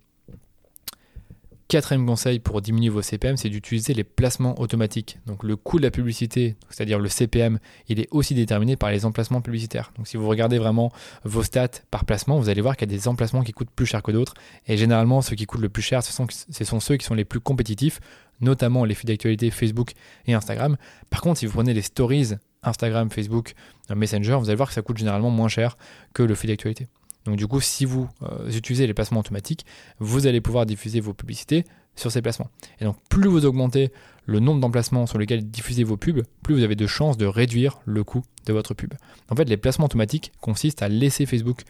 Quatrième 1.75 2.07
conseil 2.07 2.39
pour 2.39 2.63
diminuer 2.63 2.89
vos 2.89 3.03
CPM, 3.03 3.37
c'est 3.37 3.49
d'utiliser 3.49 3.95
les 3.95 4.05
placements 4.05 4.61
automatiques. 4.61 5.19
Donc 5.27 5.43
le 5.43 5.57
coût 5.57 5.79
de 5.79 5.83
la 5.83 5.91
publicité, 5.91 6.55
c'est-à-dire 6.71 7.01
le 7.01 7.09
CPM, 7.09 7.59
il 7.89 7.99
est 7.99 8.07
aussi 8.13 8.33
déterminé 8.37 8.77
par 8.77 8.93
les 8.93 9.05
emplacements 9.05 9.41
publicitaires. 9.41 9.93
Donc 9.97 10.07
si 10.07 10.17
vous 10.17 10.29
regardez 10.29 10.59
vraiment 10.59 10.93
vos 11.25 11.43
stats 11.43 11.81
par 11.91 12.05
placement, 12.05 12.39
vous 12.39 12.49
allez 12.49 12.61
voir 12.61 12.77
qu'il 12.77 12.89
y 12.89 12.95
a 12.95 12.97
des 12.97 13.09
emplacements 13.09 13.43
qui 13.43 13.51
coûtent 13.51 13.73
plus 13.75 13.87
cher 13.87 14.05
que 14.05 14.13
d'autres. 14.13 14.35
Et 14.69 14.77
généralement, 14.77 15.21
ceux 15.21 15.35
qui 15.35 15.47
coûtent 15.47 15.63
le 15.63 15.69
plus 15.69 15.83
cher, 15.83 16.05
ce 16.05 16.13
sont, 16.13 16.29
ce 16.31 16.65
sont 16.65 16.79
ceux 16.79 16.97
qui 16.97 17.05
sont 17.05 17.15
les 17.15 17.25
plus 17.25 17.41
compétitifs, 17.41 17.99
notamment 18.41 18.85
les 18.85 18.95
flux 18.95 19.07
d'actualité 19.07 19.51
Facebook 19.51 19.95
et 20.27 20.35
Instagram. 20.35 20.77
Par 21.11 21.23
contre, 21.23 21.41
si 21.41 21.47
vous 21.47 21.55
prenez 21.55 21.75
les 21.75 21.83
stories 21.83 22.35
Instagram, 22.63 23.11
Facebook, 23.11 23.55
Messenger, 23.93 24.37
vous 24.39 24.49
allez 24.49 24.55
voir 24.55 24.69
que 24.69 24.75
ça 24.77 24.83
coûte 24.83 24.99
généralement 24.99 25.31
moins 25.31 25.49
cher 25.49 25.77
que 26.13 26.23
le 26.23 26.37
flux 26.37 26.47
d'actualité. 26.47 26.87
Donc 27.25 27.37
du 27.37 27.47
coup, 27.47 27.61
si 27.61 27.85
vous 27.85 28.09
euh, 28.23 28.51
utilisez 28.51 28.87
les 28.87 28.95
placements 28.95 29.21
automatiques, 29.21 29.65
vous 29.99 30.27
allez 30.27 30.41
pouvoir 30.41 30.67
diffuser 30.67 31.01
vos 31.01 31.15
publicités 31.15 31.65
sur 31.97 32.11
ces 32.11 32.23
placements. 32.23 32.51
Et 32.81 32.85
donc 32.85 32.97
plus 33.09 33.29
vous 33.29 33.47
augmentez 33.47 33.91
le 34.27 34.41
nombre 34.41 34.61
d'emplacements 34.61 35.07
sur 35.07 35.19
lesquels 35.19 35.49
diffusez 35.49 35.85
vos 35.85 35.97
pubs, 35.97 36.23
plus 36.43 36.55
vous 36.55 36.63
avez 36.63 36.77
de 36.77 36.87
chances 36.87 37.17
de 37.17 37.27
réduire 37.27 37.81
le 37.85 38.05
coût 38.05 38.23
de 38.47 38.53
votre 38.53 38.75
pub. 38.75 38.95
En 39.31 39.37
fait, 39.37 39.45
les 39.45 39.57
placements 39.57 39.87
automatiques 39.87 40.33
consistent 40.41 40.83
à 40.83 40.89
laisser 40.89 41.27
Facebook 41.27 41.63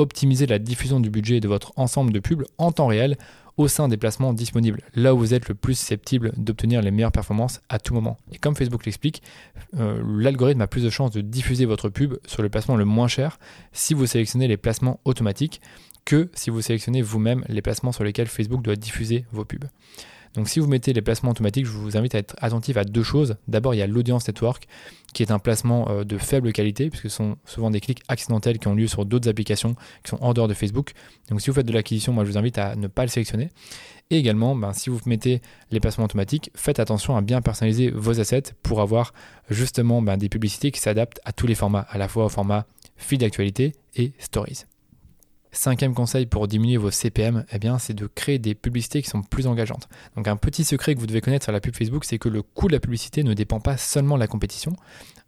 optimiser 0.00 0.46
la 0.46 0.58
diffusion 0.58 1.00
du 1.00 1.10
budget 1.10 1.40
de 1.40 1.48
votre 1.48 1.72
ensemble 1.76 2.12
de 2.12 2.20
pubs 2.20 2.44
en 2.58 2.72
temps 2.72 2.86
réel 2.86 3.16
au 3.56 3.68
sein 3.68 3.88
des 3.88 3.96
placements 3.96 4.32
disponibles, 4.32 4.80
là 4.94 5.14
où 5.14 5.18
vous 5.18 5.34
êtes 5.34 5.48
le 5.48 5.54
plus 5.54 5.74
susceptible 5.74 6.32
d'obtenir 6.36 6.80
les 6.80 6.90
meilleures 6.90 7.12
performances 7.12 7.60
à 7.68 7.78
tout 7.78 7.92
moment. 7.92 8.16
Et 8.32 8.38
comme 8.38 8.56
Facebook 8.56 8.86
l'explique, 8.86 9.22
euh, 9.78 10.02
l'algorithme 10.06 10.62
a 10.62 10.66
plus 10.66 10.82
de 10.82 10.90
chances 10.90 11.10
de 11.10 11.20
diffuser 11.20 11.66
votre 11.66 11.90
pub 11.90 12.14
sur 12.26 12.42
le 12.42 12.48
placement 12.48 12.76
le 12.76 12.86
moins 12.86 13.08
cher 13.08 13.38
si 13.72 13.92
vous 13.92 14.06
sélectionnez 14.06 14.48
les 14.48 14.56
placements 14.56 15.00
automatiques 15.04 15.60
que 16.06 16.30
si 16.32 16.48
vous 16.48 16.62
sélectionnez 16.62 17.02
vous-même 17.02 17.44
les 17.48 17.60
placements 17.60 17.92
sur 17.92 18.04
lesquels 18.04 18.28
Facebook 18.28 18.62
doit 18.62 18.76
diffuser 18.76 19.26
vos 19.30 19.44
pubs. 19.44 19.66
Donc 20.34 20.48
si 20.48 20.60
vous 20.60 20.66
mettez 20.66 20.92
les 20.92 21.02
placements 21.02 21.32
automatiques, 21.32 21.66
je 21.66 21.72
vous 21.72 21.96
invite 21.96 22.14
à 22.14 22.18
être 22.18 22.36
attentif 22.38 22.76
à 22.76 22.84
deux 22.84 23.02
choses. 23.02 23.36
D'abord, 23.48 23.74
il 23.74 23.78
y 23.78 23.82
a 23.82 23.86
l'audience 23.86 24.26
network, 24.28 24.66
qui 25.12 25.22
est 25.22 25.32
un 25.32 25.38
placement 25.38 25.90
euh, 25.90 26.04
de 26.04 26.18
faible 26.18 26.52
qualité, 26.52 26.88
puisque 26.88 27.10
ce 27.10 27.16
sont 27.16 27.36
souvent 27.44 27.70
des 27.70 27.80
clics 27.80 28.02
accidentels 28.08 28.58
qui 28.58 28.68
ont 28.68 28.74
lieu 28.74 28.86
sur 28.86 29.04
d'autres 29.04 29.28
applications 29.28 29.74
qui 30.04 30.10
sont 30.10 30.22
en 30.22 30.32
dehors 30.32 30.48
de 30.48 30.54
Facebook. 30.54 30.92
Donc 31.28 31.40
si 31.40 31.50
vous 31.50 31.54
faites 31.54 31.66
de 31.66 31.72
l'acquisition, 31.72 32.12
moi 32.12 32.24
je 32.24 32.30
vous 32.30 32.38
invite 32.38 32.58
à 32.58 32.76
ne 32.76 32.86
pas 32.86 33.02
le 33.02 33.08
sélectionner. 33.08 33.48
Et 34.10 34.18
également, 34.18 34.56
ben, 34.56 34.72
si 34.72 34.90
vous 34.90 35.00
mettez 35.06 35.40
les 35.70 35.80
placements 35.80 36.04
automatiques, 36.04 36.50
faites 36.54 36.80
attention 36.80 37.16
à 37.16 37.22
bien 37.22 37.40
personnaliser 37.42 37.90
vos 37.90 38.20
assets 38.20 38.54
pour 38.62 38.80
avoir 38.80 39.12
justement 39.48 40.02
ben, 40.02 40.16
des 40.16 40.28
publicités 40.28 40.70
qui 40.70 40.80
s'adaptent 40.80 41.20
à 41.24 41.32
tous 41.32 41.46
les 41.46 41.54
formats, 41.54 41.86
à 41.88 41.98
la 41.98 42.08
fois 42.08 42.24
au 42.24 42.28
format 42.28 42.66
feed 42.96 43.20
d'actualité 43.20 43.72
et 43.96 44.12
stories. 44.18 44.64
Cinquième 45.52 45.94
conseil 45.94 46.26
pour 46.26 46.46
diminuer 46.46 46.76
vos 46.76 46.92
CPM, 46.92 47.44
eh 47.52 47.58
bien, 47.58 47.78
c'est 47.78 47.94
de 47.94 48.06
créer 48.06 48.38
des 48.38 48.54
publicités 48.54 49.02
qui 49.02 49.10
sont 49.10 49.22
plus 49.22 49.48
engageantes. 49.48 49.88
Donc 50.16 50.28
un 50.28 50.36
petit 50.36 50.62
secret 50.62 50.94
que 50.94 51.00
vous 51.00 51.08
devez 51.08 51.20
connaître 51.20 51.44
sur 51.44 51.52
la 51.52 51.60
pub 51.60 51.74
Facebook, 51.74 52.04
c'est 52.04 52.18
que 52.18 52.28
le 52.28 52.42
coût 52.42 52.68
de 52.68 52.72
la 52.72 52.80
publicité 52.80 53.24
ne 53.24 53.34
dépend 53.34 53.58
pas 53.58 53.76
seulement 53.76 54.14
de 54.14 54.20
la 54.20 54.28
compétition, 54.28 54.76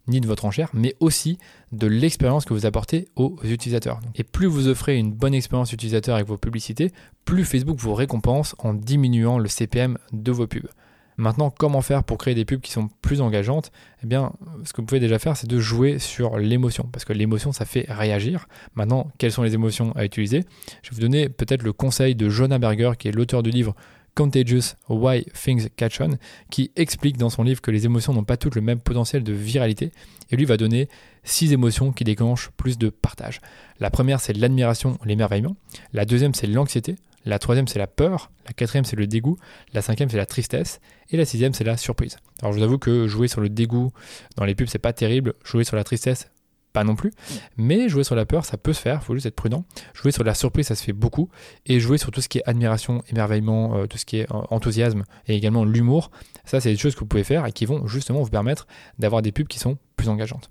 ni 0.07 0.21
de 0.21 0.27
votre 0.27 0.45
enchère, 0.45 0.69
mais 0.73 0.95
aussi 1.01 1.37
de 1.73 1.87
l'expérience 1.87 2.45
que 2.45 2.53
vous 2.53 2.65
apportez 2.65 3.09
aux 3.15 3.37
utilisateurs. 3.43 3.99
Et 4.15 4.23
plus 4.23 4.47
vous 4.47 4.69
offrez 4.69 4.97
une 4.97 5.11
bonne 5.11 5.33
expérience 5.33 5.73
utilisateur 5.73 6.15
avec 6.15 6.27
vos 6.27 6.37
publicités, 6.37 6.91
plus 7.25 7.43
Facebook 7.43 7.77
vous 7.79 7.93
récompense 7.93 8.55
en 8.59 8.73
diminuant 8.73 9.39
le 9.39 9.49
CPM 9.49 9.97
de 10.13 10.31
vos 10.31 10.47
pubs. 10.47 10.69
Maintenant, 11.17 11.49
comment 11.49 11.81
faire 11.81 12.03
pour 12.03 12.17
créer 12.17 12.35
des 12.35 12.45
pubs 12.45 12.61
qui 12.61 12.71
sont 12.71 12.89
plus 13.01 13.21
engageantes? 13.21 13.71
Eh 14.03 14.07
bien, 14.07 14.33
ce 14.65 14.73
que 14.73 14.81
vous 14.81 14.85
pouvez 14.85 14.99
déjà 14.99 15.19
faire, 15.19 15.37
c'est 15.37 15.47
de 15.47 15.59
jouer 15.59 15.99
sur 15.99 16.37
l'émotion, 16.37 16.89
parce 16.91 17.05
que 17.05 17.13
l'émotion, 17.13 17.51
ça 17.51 17.65
fait 17.65 17.85
réagir. 17.89 18.47
Maintenant, 18.75 19.11
quelles 19.17 19.31
sont 19.31 19.43
les 19.43 19.53
émotions 19.53 19.95
à 19.95 20.05
utiliser? 20.05 20.43
Je 20.81 20.89
vais 20.89 20.95
vous 20.95 21.01
donner 21.01 21.29
peut-être 21.29 21.63
le 21.63 21.73
conseil 21.73 22.15
de 22.15 22.29
Jonah 22.29 22.59
Berger, 22.59 22.91
qui 22.97 23.07
est 23.07 23.11
l'auteur 23.11 23.43
du 23.43 23.51
livre 23.51 23.75
Contagious 24.15 24.75
Why 24.89 25.25
Things 25.33 25.69
Catch 25.75 25.99
On, 26.01 26.17
qui 26.51 26.71
explique 26.75 27.17
dans 27.17 27.31
son 27.31 27.43
livre 27.43 27.61
que 27.61 27.71
les 27.71 27.85
émotions 27.85 28.13
n'ont 28.13 28.23
pas 28.23 28.37
toutes 28.37 28.55
le 28.55 28.61
même 28.61 28.79
potentiel 28.79 29.23
de 29.23 29.33
viralité, 29.33 29.91
et 30.29 30.35
lui 30.35 30.45
va 30.45 30.57
donner 30.57 30.87
six 31.23 31.51
émotions 31.53 31.91
qui 31.91 32.03
déclenchent 32.03 32.51
plus 32.57 32.77
de 32.77 32.89
partage. 32.89 33.39
La 33.79 33.89
première, 33.89 34.19
c'est 34.19 34.33
l'admiration, 34.33 34.99
l'émerveillement. 35.03 35.55
La 35.93 36.05
deuxième, 36.05 36.33
c'est 36.33 36.47
l'anxiété. 36.47 36.95
La 37.25 37.39
troisième, 37.39 37.67
c'est 37.67 37.79
la 37.79 37.87
peur. 37.87 38.31
La 38.45 38.53
quatrième, 38.53 38.85
c'est 38.85 38.95
le 38.95 39.07
dégoût. 39.07 39.37
La 39.73 39.81
cinquième, 39.81 40.09
c'est 40.09 40.17
la 40.17 40.25
tristesse. 40.25 40.79
Et 41.09 41.17
la 41.17 41.25
sixième, 41.25 41.53
c'est 41.53 41.63
la 41.63 41.77
surprise. 41.77 42.17
Alors, 42.41 42.53
je 42.53 42.57
vous 42.57 42.63
avoue 42.63 42.77
que 42.77 43.07
jouer 43.07 43.27
sur 43.27 43.41
le 43.41 43.49
dégoût 43.49 43.91
dans 44.35 44.45
les 44.45 44.55
pubs, 44.55 44.67
c'est 44.67 44.79
pas 44.79 44.93
terrible. 44.93 45.33
Jouer 45.43 45.63
sur 45.63 45.75
la 45.75 45.83
tristesse, 45.83 46.29
pas 46.73 46.83
non 46.83 46.95
plus. 46.95 47.11
Mais 47.55 47.87
jouer 47.87 48.03
sur 48.03 48.15
la 48.15 48.25
peur, 48.25 48.43
ça 48.43 48.57
peut 48.57 48.73
se 48.73 48.81
faire. 48.81 48.99
Il 49.01 49.05
faut 49.05 49.13
juste 49.13 49.27
être 49.27 49.35
prudent. 49.35 49.63
Jouer 49.93 50.11
sur 50.11 50.23
la 50.23 50.33
surprise, 50.33 50.67
ça 50.67 50.75
se 50.75 50.83
fait 50.83 50.93
beaucoup. 50.93 51.29
Et 51.65 51.79
jouer 51.79 51.97
sur 51.97 52.11
tout 52.11 52.19
ce 52.19 52.27
qui 52.27 52.39
est 52.39 52.43
admiration, 52.45 53.03
émerveillement, 53.09 53.77
euh, 53.77 53.85
tout 53.85 53.97
ce 53.97 54.05
qui 54.05 54.17
est 54.17 54.31
euh, 54.31 54.41
enthousiasme 54.49 55.03
et 55.27 55.35
également 55.35 55.63
l'humour, 55.63 56.11
ça, 56.45 56.59
c'est 56.59 56.71
des 56.71 56.77
choses 56.77 56.95
que 56.95 56.99
vous 56.99 57.05
pouvez 57.05 57.23
faire 57.23 57.45
et 57.45 57.53
qui 57.53 57.65
vont 57.65 57.87
justement 57.87 58.21
vous 58.21 58.29
permettre 58.29 58.67
d'avoir 58.99 59.21
des 59.21 59.31
pubs 59.31 59.47
qui 59.47 59.59
sont 59.59 59.77
plus 59.95 60.09
engageantes. 60.09 60.49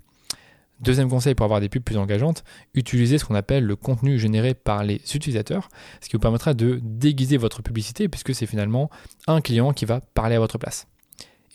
Deuxième 0.83 1.09
conseil 1.09 1.33
pour 1.33 1.45
avoir 1.45 1.61
des 1.61 1.69
pubs 1.69 1.81
plus 1.81 1.97
engageantes, 1.97 2.43
utilisez 2.73 3.17
ce 3.17 3.23
qu'on 3.23 3.35
appelle 3.35 3.63
le 3.63 3.77
contenu 3.77 4.19
généré 4.19 4.53
par 4.53 4.83
les 4.83 4.95
utilisateurs, 5.15 5.69
ce 6.01 6.09
qui 6.09 6.17
vous 6.17 6.19
permettra 6.19 6.53
de 6.53 6.81
déguiser 6.83 7.37
votre 7.37 7.61
publicité 7.61 8.09
puisque 8.09 8.35
c'est 8.35 8.45
finalement 8.45 8.89
un 9.25 9.39
client 9.39 9.71
qui 9.71 9.85
va 9.85 10.01
parler 10.13 10.35
à 10.35 10.39
votre 10.39 10.57
place. 10.57 10.87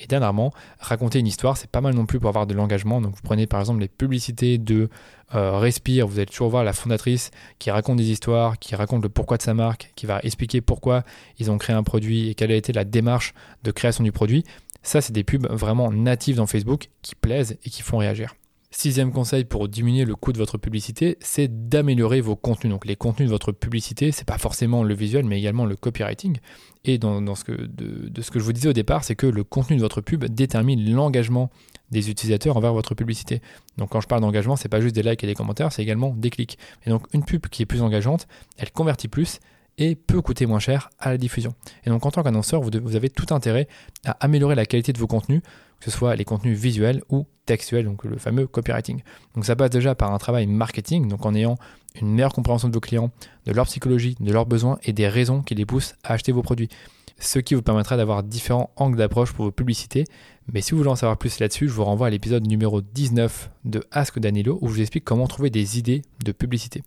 Et 0.01 0.07
dernièrement, 0.07 0.51
raconter 0.79 1.19
une 1.19 1.27
histoire, 1.27 1.59
c'est 1.59 1.71
pas 1.71 1.83
mal 1.83 1.95
non 1.95 2.07
plus 2.07 2.19
pour 2.19 2.31
avoir 2.31 2.47
de 2.47 2.55
l'engagement. 2.55 3.03
Donc 3.03 3.17
vous 3.17 3.23
prenez 3.23 3.47
par 3.47 3.61
exemple 3.61 3.81
les 3.81 3.89
publicités 3.89 4.57
de 4.57 4.89
euh, 5.35 5.59
Respire, 5.59 6.07
vous 6.07 6.19
allez 6.19 6.27
toujours 6.27 6.49
voir 6.49 6.65
la 6.65 6.73
fondatrice 6.73 7.31
qui 7.59 7.71
raconte 7.71 7.99
des 7.99 8.11
histoires, 8.11 8.59
qui 8.59 8.77
raconte 8.77 9.03
le 9.03 9.11
pourquoi 9.11 9.37
de 9.37 9.43
sa 9.43 9.53
marque, 9.53 9.93
qui 9.95 10.07
va 10.07 10.21
expliquer 10.23 10.63
pourquoi 10.63 11.03
ils 11.39 11.51
ont 11.51 11.59
créé 11.59 11.77
un 11.77 11.83
produit 11.83 12.31
et 12.31 12.35
quelle 12.35 12.53
a 12.53 12.57
été 12.57 12.73
la 12.73 12.85
démarche 12.85 13.35
de 13.63 13.73
création 13.73 14.05
du 14.05 14.13
produit. 14.13 14.45
Ça, 14.83 15.03
c'est 15.03 15.13
des 15.13 15.25
pubs 15.25 15.47
vraiment 15.51 15.93
natives 15.93 16.37
dans 16.37 16.47
Facebook 16.47 16.89
qui 17.03 17.15
plaisent 17.15 17.59
et 17.63 17.69
qui 17.69 17.83
font 17.83 17.99
réagir. 17.99 18.35
Sixième 18.71 19.13
conseil 19.13 19.47
pour 19.47 19.67
diminuer 19.67 20.05
le 20.05 20.15
coût 20.15 20.31
de 20.31 20.37
votre 20.37 20.59
publicité, 20.59 21.17
c'est 21.21 21.69
d'améliorer 21.69 22.21
vos 22.21 22.37
contenus. 22.37 22.71
Donc 22.71 22.85
les 22.85 22.97
contenus 22.97 23.29
de 23.29 23.33
votre 23.33 23.51
publicité, 23.51 24.13
c'est 24.13 24.27
pas 24.27 24.37
forcément 24.37 24.85
le 24.85 24.95
visuel, 24.95 25.25
mais 25.25 25.39
également 25.39 25.65
le 25.65 25.75
copywriting. 25.75 26.37
Et 26.85 27.01
ce 27.01 27.45
que, 27.45 27.53
de, 27.53 28.21
ce 28.21 28.31
que 28.31 28.39
je 28.39 28.45
vous 28.45 28.53
disais 28.53 28.69
au 28.69 28.75
départ, 28.75 29.05
c'est 29.05 29.15
que 29.15 29.27
le 29.27 29.43
contenu 29.43 29.77
de 29.77 29.81
votre 29.81 30.03
pub 30.03 30.27
détermine 30.27 30.85
l'engagement 30.93 31.51
des 31.91 32.11
utilisateurs 32.11 32.59
envers 32.59 32.75
votre 32.75 32.95
publicité. 32.95 33.41
Donc 33.79 33.89
quand 33.89 34.03
je 34.03 34.07
parle 34.07 34.21
d'engagement, 34.21 34.57
c'est 34.57 34.69
pas 34.69 34.83
juste 34.83 34.95
des 34.95 35.03
likes 35.03 35.25
et 35.25 35.27
des 35.27 35.35
commentaires, 35.35 35.73
c'est 35.73 35.83
également 35.83 36.11
des 36.15 36.29
clics. 36.29 36.59
Et 36.85 36.91
donc 36.91 37.07
une 37.15 37.25
pub 37.25 37.47
qui 37.47 37.63
est 37.63 37.67
plus 37.67 37.81
engageante, 37.81 38.29
elle 38.59 38.71
convertit 38.71 39.09
plus 39.09 39.41
et 39.79 39.95
peut 39.95 40.21
coûter 40.21 40.45
moins 40.47 40.59
cher 40.59 40.91
à 40.99 41.11
la 41.11 41.19
diffusion. 41.19 41.55
Et 41.85 41.91
donc 41.91 42.05
en 42.05 42.11
tant 42.11 42.23
qu'annonceur, 42.23 42.61
vous, 42.61 42.97
avez 42.97 43.09
tout 43.09 43.33
intérêt 43.33 43.69
à 44.05 44.13
améliorer 44.21 44.55
la 44.55 44.67
qualité 44.67 44.93
de 44.93 44.99
vos 44.99 45.07
contenus, 45.07 45.41
que 45.79 45.91
ce 45.91 45.97
soit 45.97 46.17
les 46.17 46.25
contenus 46.25 46.59
visuels 46.59 47.03
ou 47.09 47.27
textuels, 47.47 47.85
donc 47.85 48.05
le 48.05 48.19
fameux 48.19 48.47
copywriting. 48.47 49.03
Donc 49.35 49.45
ça 49.47 49.57
passe 49.57 49.71
déjà 49.71 49.95
par 49.95 50.13
un 50.13 50.19
travail 50.19 50.47
marketing, 50.47 51.09
donc 51.09 51.25
en 51.25 51.35
ayant 51.35 51.57
une 52.01 52.11
meilleure 52.11 52.35
compréhension 52.35 52.69
de 52.69 52.75
vos 52.75 52.81
clients, 52.81 53.11
de 53.47 53.53
leur 53.53 53.67
psychologie, 53.67 54.17
de 54.21 54.33
leurs 54.33 54.47
besoins 54.47 54.79
et 54.83 54.93
des 54.93 55.09
raisons 55.09 55.43
qui 55.43 55.55
les 55.55 55.65
poussent 55.65 55.95
à 56.03 56.15
acheter 56.15 56.33
vos 56.33 56.43
produits. 56.43 56.69
Ce 57.21 57.39
qui 57.39 57.55
vous 57.55 57.63
permettra 57.63 57.97
d'avoir 57.97 58.23
différents 58.23 58.71
angles 58.77 58.97
d'approche 58.97 59.33
pour 59.33 59.47
vos 59.47 59.51
publicités. 59.51 60.05
Mais 60.53 60.61
si 60.61 60.71
vous 60.71 60.79
voulez 60.79 60.91
en 60.91 60.97
savoir 60.97 61.19
plus 61.19 61.41
là-dessus, 61.41 61.69
je 61.69 61.73
vous 61.73 61.85
renvoie 61.85 62.07
à 62.07 62.11
l'épisode 62.11 62.47
numéro 62.47 62.81
19 62.81 63.51
de 63.65 63.83
Ask 63.91 64.21
Danilo 64.21 64.59
où 64.61 64.69
je 64.69 64.75
vous 64.75 64.81
explique 64.81 65.05
comment 65.05 65.27
trouver 65.27 65.51
des 65.51 65.79
idées 65.79 66.03
de 66.25 66.31
publicité. 66.31 66.83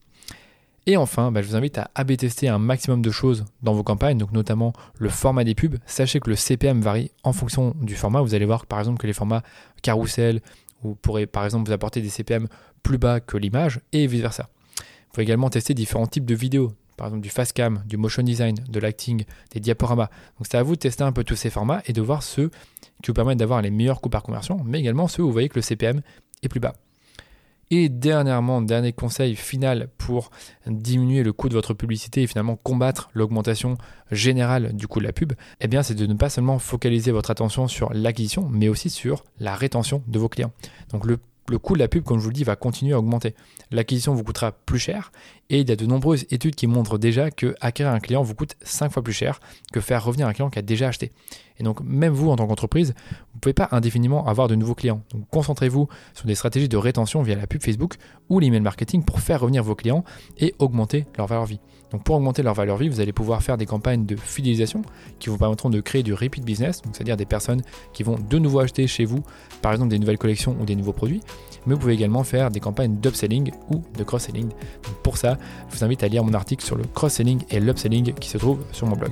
Et 0.87 0.97
enfin, 0.97 1.31
bah, 1.31 1.41
je 1.41 1.47
vous 1.47 1.55
invite 1.55 1.77
à 1.77 1.91
AB 1.93 2.17
tester 2.17 2.49
un 2.49 2.57
maximum 2.57 3.01
de 3.01 3.11
choses 3.11 3.45
dans 3.61 3.73
vos 3.73 3.83
campagnes, 3.83 4.17
donc 4.17 4.31
notamment 4.31 4.73
le 4.97 5.09
format 5.09 5.43
des 5.43 5.53
pubs. 5.53 5.77
Sachez 5.85 6.19
que 6.19 6.29
le 6.29 6.35
CPM 6.35 6.81
varie 6.81 7.11
en 7.23 7.33
fonction 7.33 7.75
du 7.81 7.95
format. 7.95 8.21
Vous 8.21 8.33
allez 8.33 8.45
voir 8.45 8.65
par 8.65 8.79
exemple 8.79 8.99
que 8.99 9.05
les 9.05 9.13
formats 9.13 9.43
carousel, 9.83 10.41
vous 10.81 10.95
pourrez 10.95 11.27
par 11.27 11.45
exemple 11.45 11.67
vous 11.67 11.73
apporter 11.73 12.01
des 12.01 12.09
CPM 12.09 12.47
plus 12.81 12.97
bas 12.97 13.19
que 13.19 13.37
l'image 13.37 13.79
et 13.93 14.07
vice 14.07 14.21
versa. 14.21 14.49
Vous 14.77 15.13
pouvez 15.13 15.23
également 15.23 15.49
tester 15.49 15.75
différents 15.75 16.07
types 16.07 16.25
de 16.25 16.33
vidéos, 16.33 16.73
par 16.97 17.07
exemple 17.07 17.21
du 17.21 17.29
fast 17.29 17.53
cam, 17.53 17.83
du 17.85 17.97
motion 17.97 18.23
design, 18.23 18.55
de 18.67 18.79
l'acting, 18.79 19.25
des 19.51 19.59
diaporamas. 19.59 20.09
Donc 20.39 20.47
c'est 20.49 20.57
à 20.57 20.63
vous 20.63 20.73
de 20.73 20.79
tester 20.79 21.03
un 21.03 21.11
peu 21.11 21.23
tous 21.23 21.35
ces 21.35 21.51
formats 21.51 21.83
et 21.85 21.93
de 21.93 22.01
voir 22.01 22.23
ceux 22.23 22.49
qui 23.03 23.07
vous 23.07 23.13
permettent 23.13 23.37
d'avoir 23.37 23.61
les 23.61 23.69
meilleurs 23.69 24.01
coûts 24.01 24.09
par 24.09 24.23
conversion, 24.23 24.61
mais 24.65 24.79
également 24.79 25.07
ceux 25.07 25.21
où 25.21 25.27
vous 25.27 25.31
voyez 25.31 25.49
que 25.49 25.55
le 25.55 25.61
CPM 25.61 26.01
est 26.41 26.49
plus 26.49 26.59
bas. 26.59 26.73
Et 27.73 27.87
dernièrement, 27.87 28.61
dernier 28.61 28.91
conseil 28.91 29.37
final 29.37 29.87
pour 29.97 30.29
diminuer 30.67 31.23
le 31.23 31.31
coût 31.31 31.47
de 31.47 31.53
votre 31.53 31.73
publicité 31.73 32.21
et 32.21 32.27
finalement 32.27 32.57
combattre 32.57 33.09
l'augmentation 33.13 33.77
générale 34.11 34.75
du 34.75 34.89
coût 34.89 34.99
de 34.99 35.05
la 35.05 35.13
pub, 35.13 35.31
eh 35.61 35.69
bien 35.69 35.81
c'est 35.81 35.95
de 35.95 36.05
ne 36.05 36.13
pas 36.15 36.29
seulement 36.29 36.59
focaliser 36.59 37.11
votre 37.11 37.31
attention 37.31 37.69
sur 37.69 37.93
l'acquisition, 37.93 38.49
mais 38.51 38.67
aussi 38.67 38.89
sur 38.89 39.23
la 39.39 39.55
rétention 39.55 40.03
de 40.07 40.19
vos 40.19 40.27
clients. 40.27 40.51
Donc 40.91 41.05
le 41.05 41.17
le 41.49 41.57
coût 41.57 41.73
de 41.73 41.79
la 41.79 41.87
pub, 41.87 42.03
comme 42.03 42.17
je 42.17 42.23
vous 42.23 42.29
le 42.29 42.35
dis, 42.35 42.43
va 42.43 42.55
continuer 42.55 42.93
à 42.93 42.99
augmenter. 42.99 43.35
L'acquisition 43.71 44.13
vous 44.13 44.23
coûtera 44.23 44.51
plus 44.51 44.79
cher 44.79 45.11
et 45.49 45.59
il 45.59 45.69
y 45.69 45.71
a 45.71 45.75
de 45.75 45.85
nombreuses 45.85 46.25
études 46.31 46.55
qui 46.55 46.67
montrent 46.67 46.97
déjà 46.97 47.31
que 47.31 47.55
acquérir 47.59 47.91
un 47.91 47.99
client 47.99 48.23
vous 48.23 48.35
coûte 48.35 48.55
5 48.61 48.91
fois 48.91 49.03
plus 49.03 49.13
cher 49.13 49.39
que 49.73 49.81
faire 49.81 50.03
revenir 50.03 50.27
un 50.27 50.33
client 50.33 50.49
qui 50.49 50.59
a 50.59 50.61
déjà 50.61 50.87
acheté. 50.87 51.11
Et 51.57 51.63
donc 51.63 51.81
même 51.81 52.13
vous 52.13 52.29
en 52.29 52.35
tant 52.35 52.47
qu'entreprise, 52.47 52.93
vous 53.09 53.35
ne 53.35 53.39
pouvez 53.39 53.53
pas 53.53 53.67
indéfiniment 53.71 54.25
avoir 54.27 54.47
de 54.47 54.55
nouveaux 54.55 54.75
clients. 54.75 55.03
Donc 55.13 55.27
concentrez-vous 55.29 55.87
sur 56.13 56.25
des 56.25 56.35
stratégies 56.35 56.69
de 56.69 56.77
rétention 56.77 57.21
via 57.21 57.35
la 57.35 57.47
pub 57.47 57.61
Facebook 57.61 57.95
ou 58.29 58.39
l'email 58.39 58.61
marketing 58.61 59.03
pour 59.03 59.19
faire 59.19 59.41
revenir 59.41 59.63
vos 59.63 59.75
clients 59.75 60.03
et 60.37 60.55
augmenter 60.59 61.05
leur 61.17 61.27
valeur 61.27 61.45
vie. 61.45 61.59
Donc 61.91 62.03
pour 62.03 62.15
augmenter 62.15 62.41
leur 62.43 62.53
valeur 62.53 62.77
vie, 62.77 62.89
vous 62.89 63.01
allez 63.01 63.11
pouvoir 63.11 63.43
faire 63.43 63.57
des 63.57 63.65
campagnes 63.65 64.05
de 64.05 64.15
fidélisation 64.15 64.81
qui 65.19 65.29
vous 65.29 65.37
permettront 65.37 65.69
de 65.69 65.81
créer 65.81 66.03
du 66.03 66.13
repeat 66.13 66.43
business, 66.43 66.81
c'est-à-dire 66.91 67.17
des 67.17 67.25
personnes 67.25 67.61
qui 67.93 68.03
vont 68.03 68.17
de 68.17 68.39
nouveau 68.39 68.59
acheter 68.59 68.87
chez 68.87 69.05
vous, 69.05 69.23
par 69.61 69.73
exemple 69.73 69.89
des 69.89 69.99
nouvelles 69.99 70.17
collections 70.17 70.55
ou 70.59 70.65
des 70.65 70.75
nouveaux 70.75 70.93
produits. 70.93 71.21
Mais 71.65 71.73
vous 71.73 71.79
pouvez 71.79 71.93
également 71.93 72.23
faire 72.23 72.49
des 72.49 72.59
campagnes 72.59 72.95
d'upselling 72.97 73.51
ou 73.69 73.83
de 73.97 74.03
cross-selling. 74.03 74.49
Pour 75.03 75.17
ça, 75.17 75.37
je 75.69 75.77
vous 75.77 75.83
invite 75.83 76.03
à 76.03 76.07
lire 76.07 76.23
mon 76.23 76.33
article 76.33 76.65
sur 76.65 76.75
le 76.75 76.83
cross-selling 76.83 77.43
et 77.49 77.59
l'upselling 77.59 78.13
qui 78.13 78.29
se 78.29 78.37
trouve 78.37 78.59
sur 78.71 78.87
mon 78.87 78.95
blog. 78.95 79.11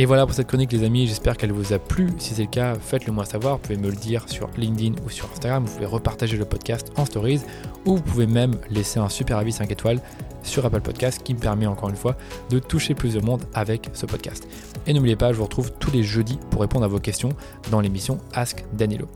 Et 0.00 0.06
voilà 0.06 0.24
pour 0.24 0.34
cette 0.34 0.46
chronique 0.46 0.72
les 0.72 0.82
amis, 0.82 1.06
j'espère 1.06 1.36
qu'elle 1.36 1.52
vous 1.52 1.74
a 1.74 1.78
plu. 1.78 2.08
Si 2.16 2.32
c'est 2.32 2.44
le 2.44 2.48
cas, 2.48 2.74
faites-le 2.74 3.12
moi 3.12 3.26
savoir, 3.26 3.56
vous 3.56 3.60
pouvez 3.60 3.76
me 3.76 3.90
le 3.90 3.96
dire 3.96 4.26
sur 4.30 4.48
LinkedIn 4.56 4.94
ou 5.04 5.10
sur 5.10 5.30
Instagram, 5.30 5.66
vous 5.66 5.74
pouvez 5.74 5.84
repartager 5.84 6.38
le 6.38 6.46
podcast 6.46 6.90
en 6.96 7.04
stories 7.04 7.42
ou 7.84 7.96
vous 7.96 8.02
pouvez 8.02 8.26
même 8.26 8.54
laisser 8.70 8.98
un 8.98 9.10
super 9.10 9.36
avis 9.36 9.52
5 9.52 9.70
étoiles 9.70 10.00
sur 10.42 10.64
Apple 10.64 10.80
Podcast 10.80 11.22
qui 11.22 11.34
me 11.34 11.38
permet 11.38 11.66
encore 11.66 11.90
une 11.90 11.96
fois 11.96 12.16
de 12.48 12.58
toucher 12.58 12.94
plus 12.94 13.12
de 13.12 13.20
monde 13.20 13.42
avec 13.52 13.90
ce 13.92 14.06
podcast. 14.06 14.48
Et 14.86 14.94
n'oubliez 14.94 15.16
pas, 15.16 15.34
je 15.34 15.36
vous 15.36 15.44
retrouve 15.44 15.70
tous 15.72 15.90
les 15.90 16.02
jeudis 16.02 16.38
pour 16.50 16.62
répondre 16.62 16.86
à 16.86 16.88
vos 16.88 16.98
questions 16.98 17.34
dans 17.70 17.82
l'émission 17.82 18.16
Ask 18.32 18.64
Danilo. 18.72 19.06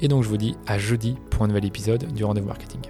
Et 0.00 0.08
donc 0.08 0.22
je 0.22 0.30
vous 0.30 0.38
dis 0.38 0.56
à 0.66 0.78
jeudi 0.78 1.16
pour 1.28 1.42
un 1.42 1.48
nouvel 1.48 1.66
épisode 1.66 2.14
du 2.14 2.24
rendez-vous 2.24 2.48
marketing. 2.48 2.80